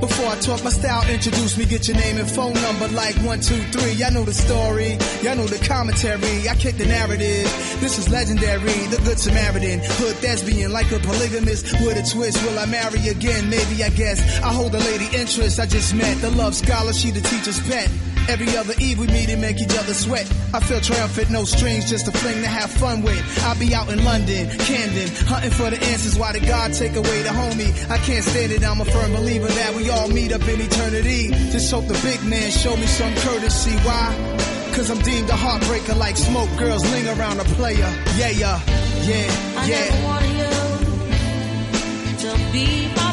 [0.00, 3.40] Before I talk my style, introduce me, get your name and phone number like one,
[3.40, 3.92] two, three.
[3.92, 6.46] Y'all know the story, y'all know the commentary.
[6.46, 7.48] I kick the narrative.
[7.80, 9.80] This is legendary, the good Samaritan.
[9.96, 12.36] Hood thespian, like a polygamist with a twist.
[12.44, 13.48] Will I marry again?
[13.48, 14.20] Maybe, I guess.
[14.42, 16.20] I hold a lady interest I just met.
[16.20, 17.88] The love scholar, she the teacher's pet.
[18.28, 20.28] Every other eve we meet and make each other sweat.
[20.54, 23.20] I feel triumphant, no strings, just a fling to have fun with.
[23.42, 26.16] I'll be out in London, Camden, hunting for the answers.
[26.16, 27.74] Why did God take away the homie?
[27.90, 31.30] I can't stand it, I'm a firm believer that we all meet up in eternity.
[31.50, 33.74] Just hope the big man show me some courtesy.
[33.78, 34.14] Why?
[34.74, 36.48] Cause I'm deemed a heartbreaker like smoke.
[36.56, 37.90] Girls ling around a player.
[38.16, 38.60] Yeah, yeah,
[39.02, 39.90] yeah, I yeah.
[39.90, 40.34] never wanted
[42.12, 43.03] you to be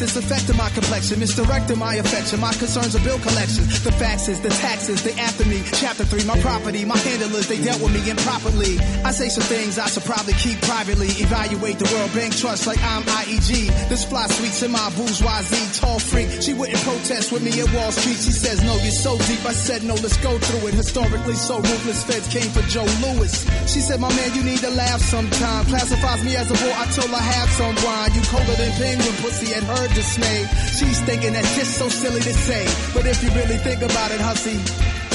[0.00, 2.38] It's affecting my complexion, misdirecting my affection.
[2.38, 3.64] My concerns are bill collection.
[3.82, 5.62] The faxes, the taxes, they after me.
[5.74, 8.78] Chapter three, my property, my handlers, they dealt with me improperly.
[9.02, 11.08] I say some things I should probably keep privately.
[11.18, 13.66] Evaluate the World Bank Trust like I'm IEG.
[13.88, 16.30] This fly sweets in my bourgeoisie, tall freak.
[16.42, 18.22] She wouldn't protest with me at Wall Street.
[18.22, 19.42] She says, No, you're so deep.
[19.44, 20.74] I said, No, let's go through it.
[20.74, 23.34] Historically, so ruthless feds came for Joe Louis.
[23.66, 25.66] She said, My man, you need to laugh sometime.
[25.66, 26.70] Classifies me as a boy.
[26.70, 28.14] I told her, have some wine.
[28.14, 30.46] You colder than penguin, pussy at her dismay.
[30.78, 32.62] She's thinking that's just so silly to say.
[32.94, 34.54] But if you really think about it, hussy,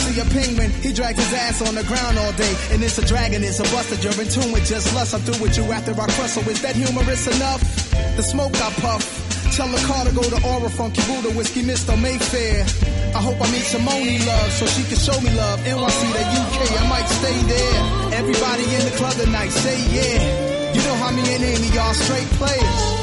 [0.03, 2.53] See a penguin, he drags his ass on the ground all day.
[2.71, 5.15] And it's a dragon, it's a buster, you're in tune with just lust.
[5.15, 6.35] I'm through with you after I crush.
[6.35, 7.61] So is that humorous enough?
[8.17, 9.05] The smoke I puff.
[9.55, 11.95] Tell the car to go to Aura Funky Buddha, Whiskey Mr.
[11.95, 12.67] Mayfair.
[13.15, 15.59] I hope I meet Simone Love so she can show me love.
[15.63, 17.79] NYC to UK, I might stay there.
[18.19, 20.73] Everybody in the club tonight, say yeah.
[20.75, 23.02] You know how me and Amy are straight players.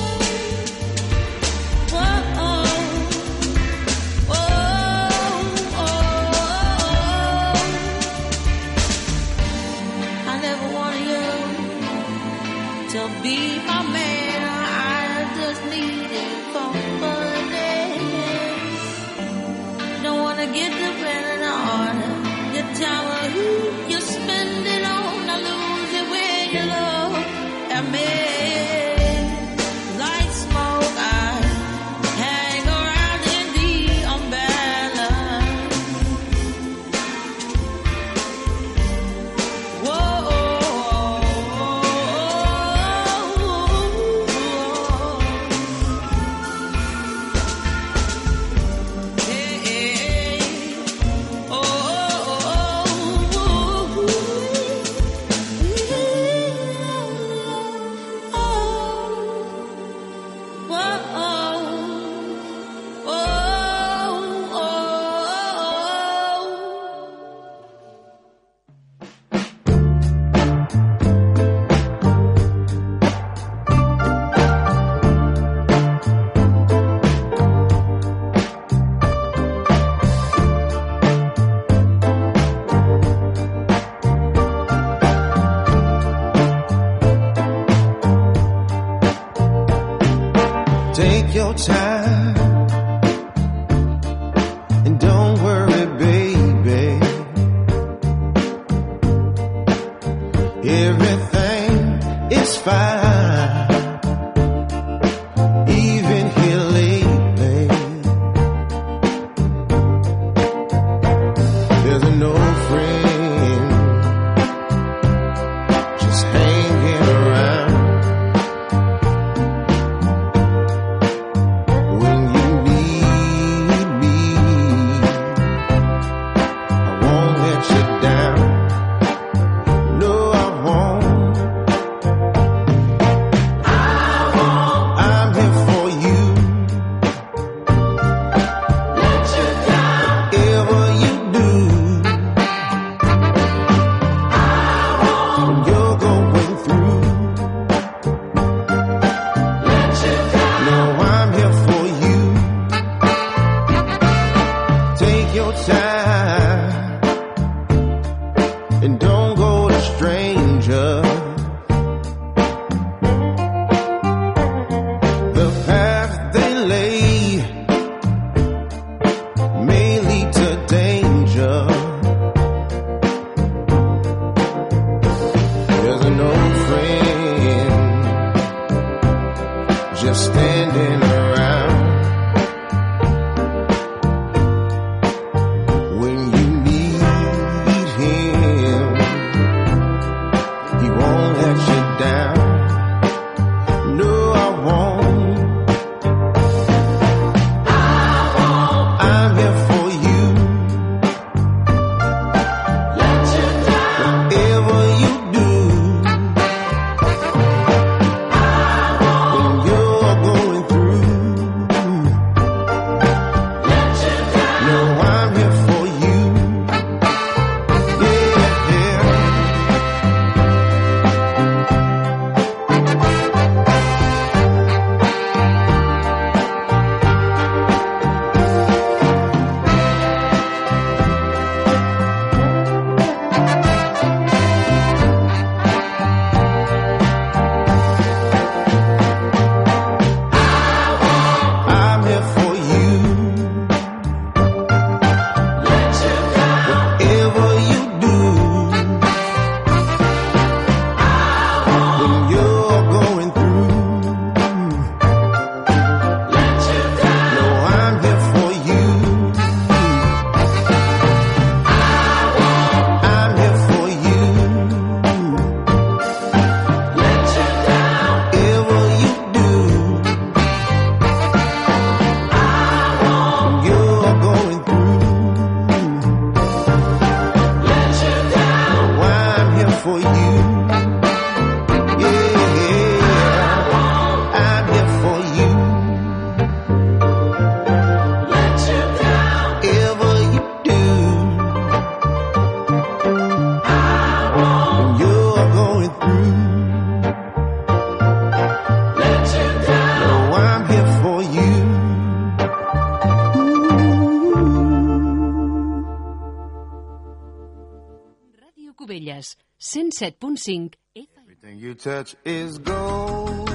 [310.00, 310.72] 107.5
[311.20, 313.48] Everything you touch is gold.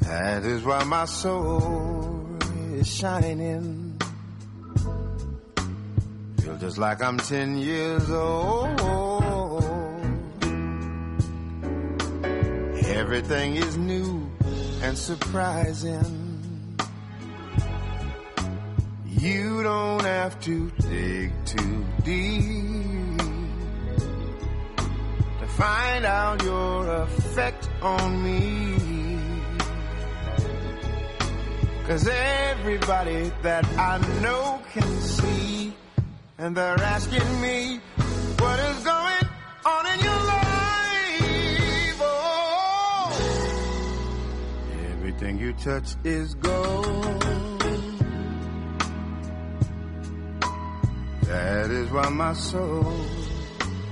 [0.00, 2.26] That is why my soul
[2.74, 3.98] is shining.
[6.42, 8.80] Feel just like I'm 10 years old.
[12.84, 14.30] Everything is new
[14.82, 16.21] and surprising.
[19.20, 23.18] You don't have to dig too deep
[25.38, 28.78] to find out your effect on me.
[31.86, 35.74] Cause everybody that I know can see,
[36.38, 37.80] and they're asking me
[38.38, 39.28] what is going
[39.66, 41.98] on in your life.
[42.00, 43.12] Oh,
[44.92, 47.51] everything you touch is gold.
[51.32, 52.92] That is why my soul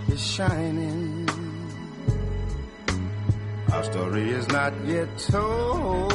[0.09, 1.27] is shining.
[3.73, 6.11] Our story is not yet told.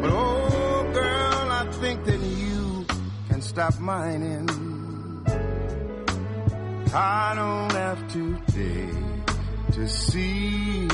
[0.00, 2.86] But oh, girl, I think that you
[3.28, 4.48] can stop mining.
[6.94, 8.94] I don't have to dig
[9.72, 10.86] to see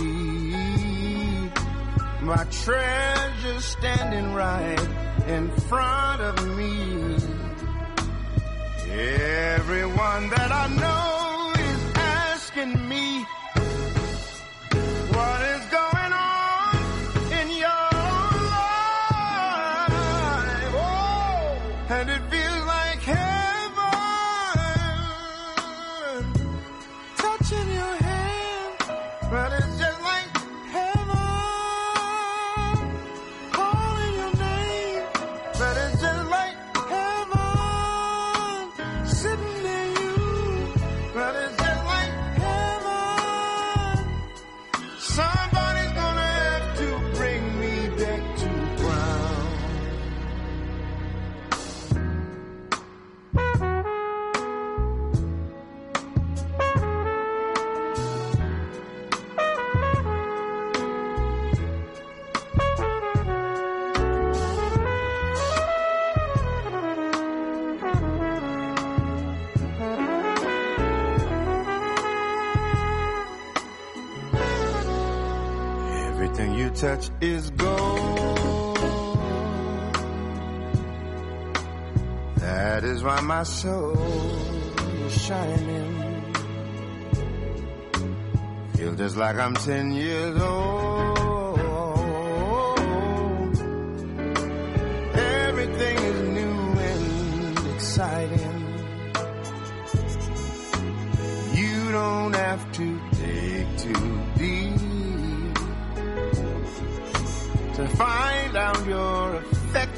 [2.22, 7.16] my treasure standing right in front of me.
[8.90, 11.17] Everyone that I know
[76.80, 78.76] touch is gold.
[82.36, 83.98] That is why my soul
[85.06, 86.34] is shining.
[88.76, 91.17] Feel just like I'm 10 years old.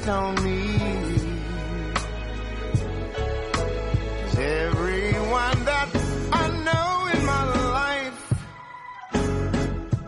[0.01, 0.61] Effect on me.
[4.43, 5.89] everyone that
[6.31, 7.43] I know in my
[7.79, 8.33] life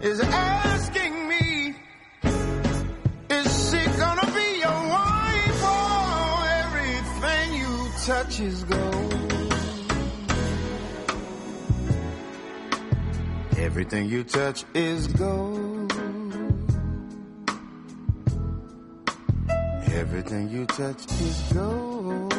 [0.02, 1.76] is asking me,
[3.30, 5.60] is she gonna be your wife?
[5.64, 9.34] Oh, everything you touch is gold.
[13.58, 15.63] Everything you touch is gold.
[20.76, 22.34] Touch is gold.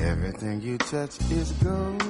[0.00, 2.02] Everything you touch is gold.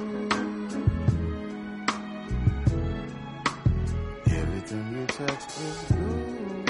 [4.27, 6.69] Everything you touch is gold.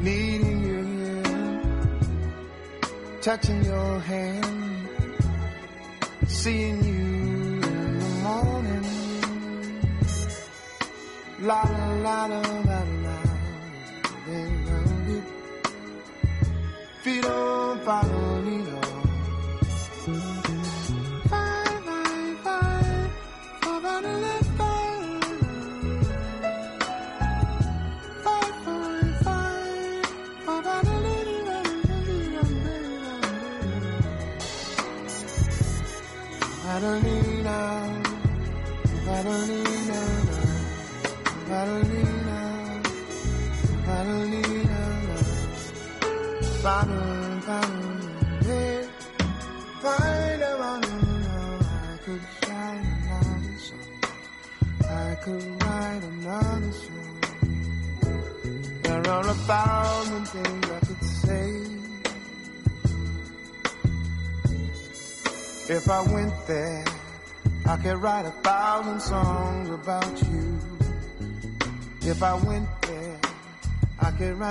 [0.00, 1.62] Needing your hand,
[3.20, 3.77] touching your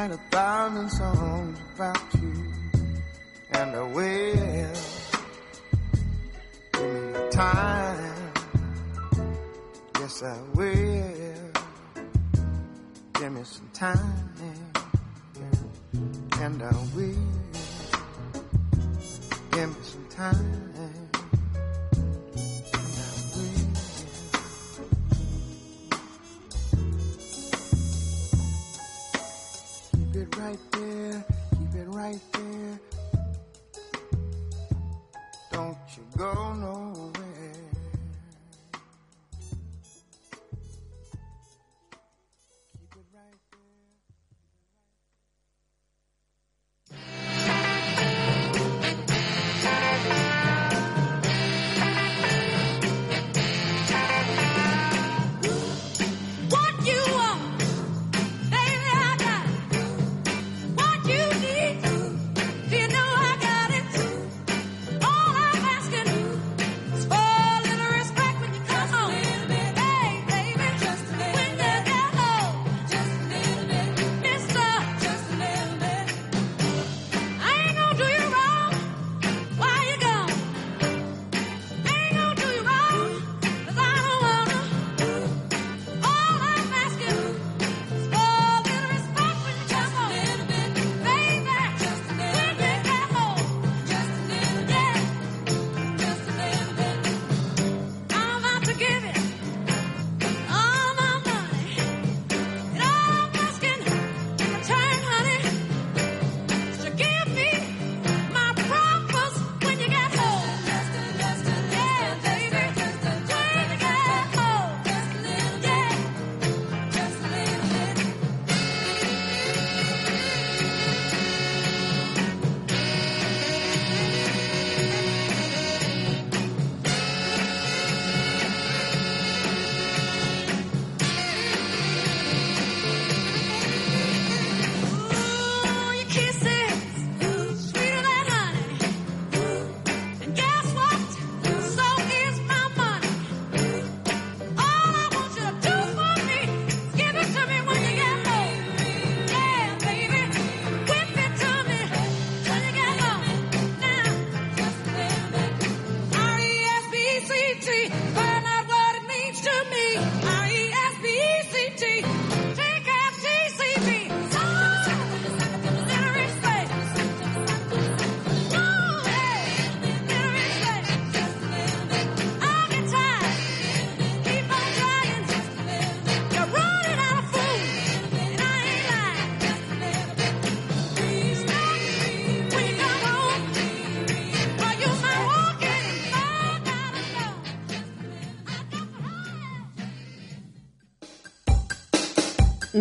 [0.08, 1.27] find a thousand songs.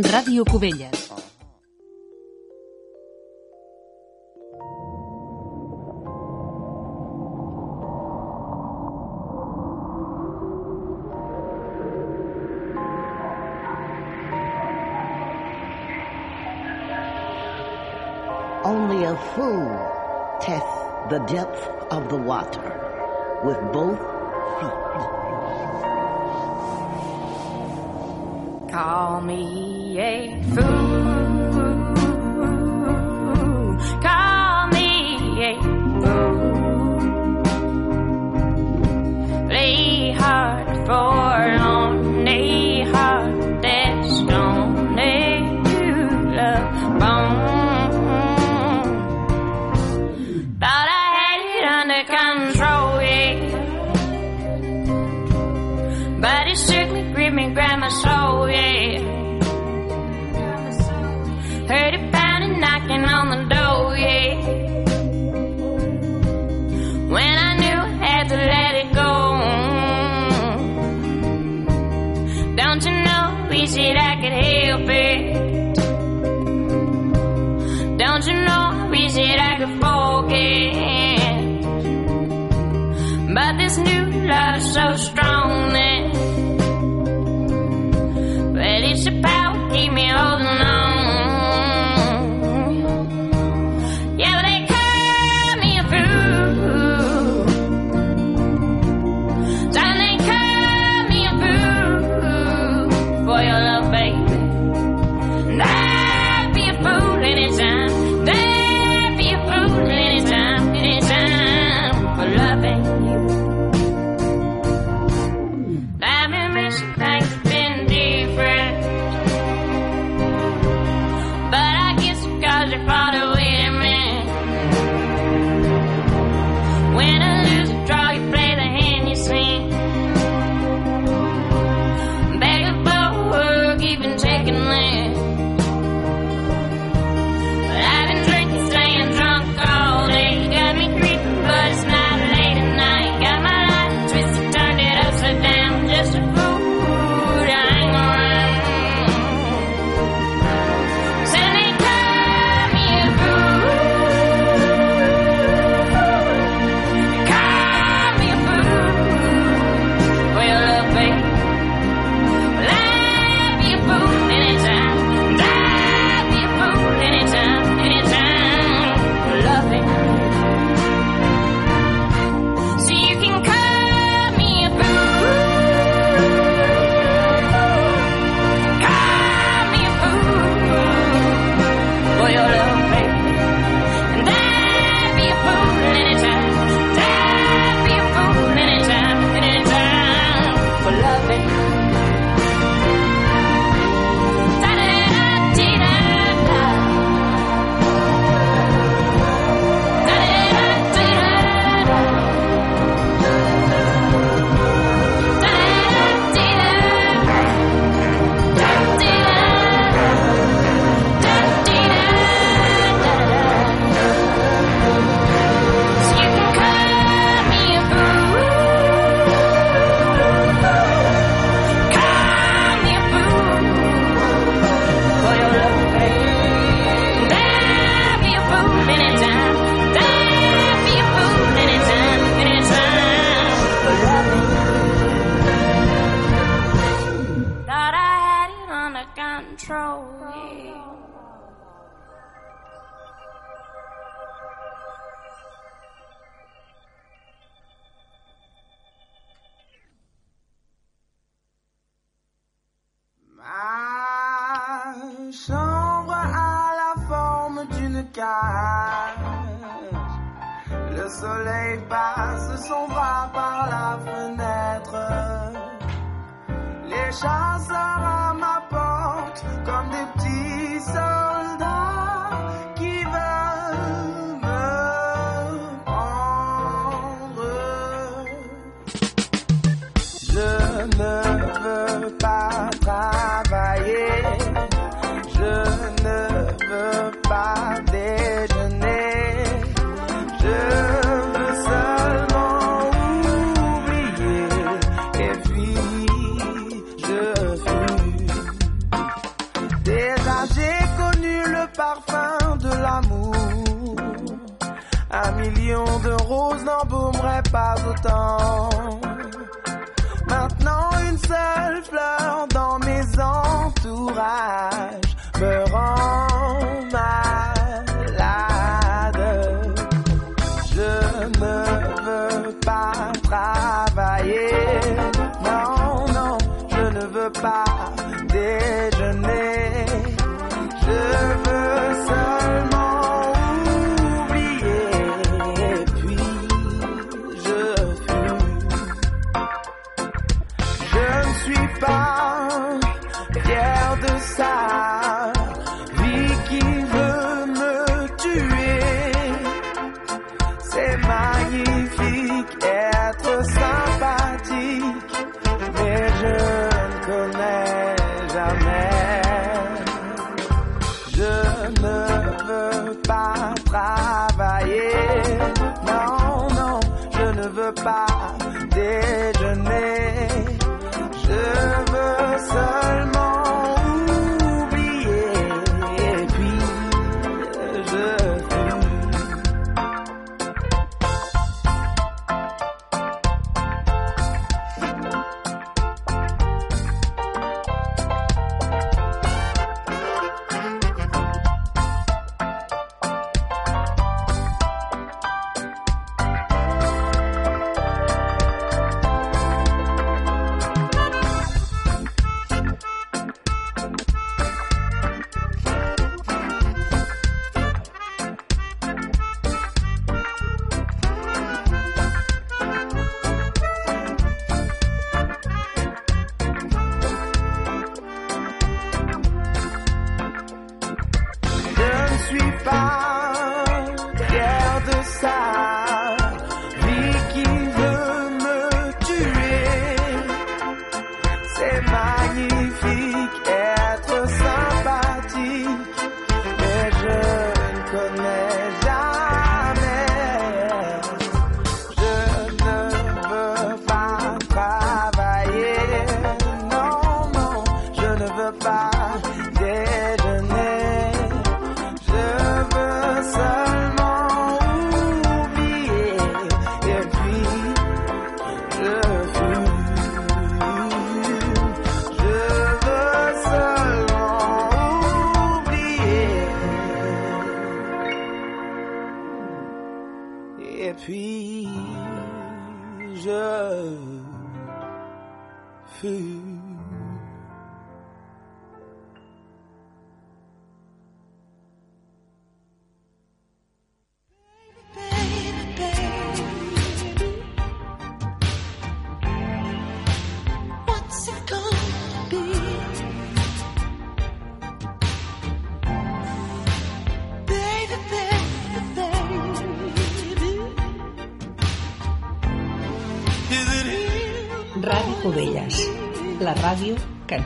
[0.02, 1.10] Ràdio Cubelles.
[18.64, 19.64] Only a fool
[20.42, 21.75] tests the depth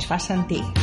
[0.00, 0.79] ens fa sentir.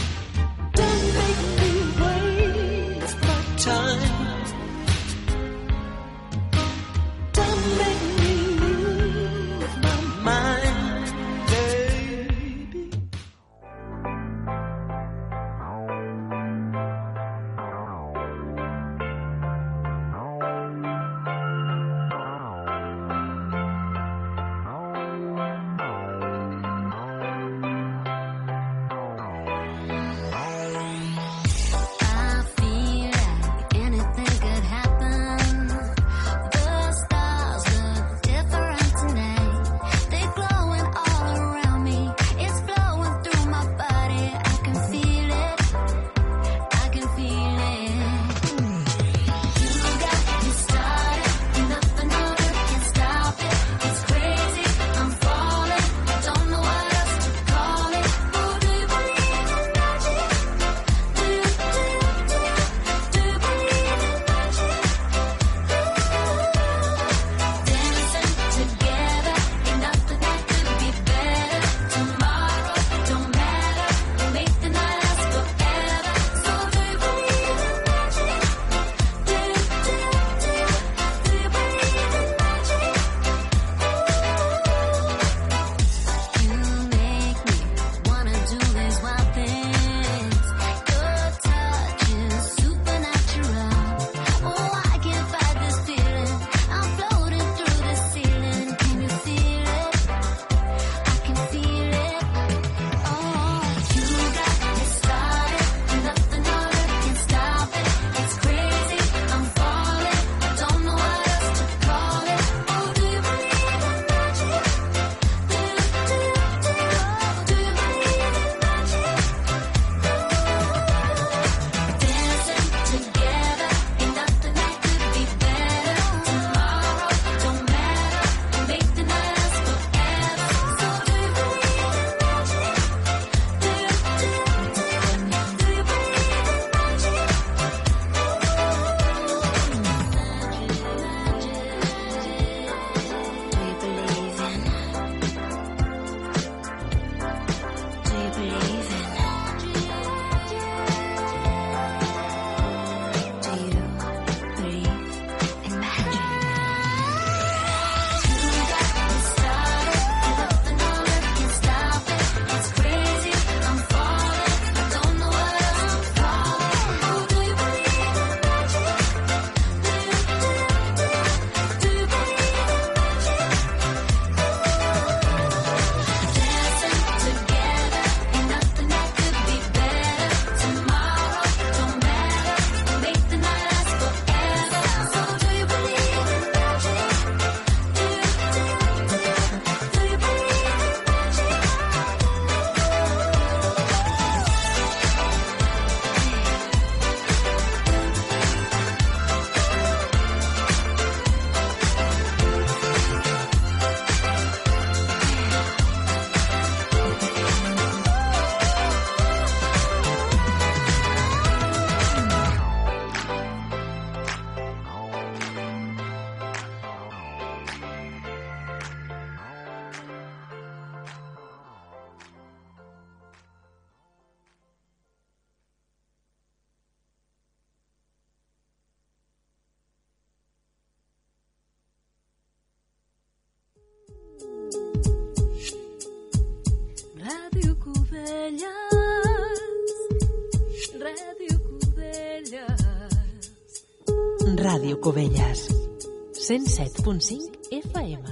[246.48, 248.24] 107.5 FM.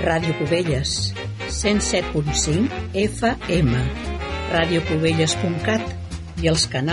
[0.00, 1.12] Ràdio Cubelles,
[1.48, 3.74] 107.5 FM,
[4.54, 5.84] radiocubelles.cat
[6.40, 6.92] i els canals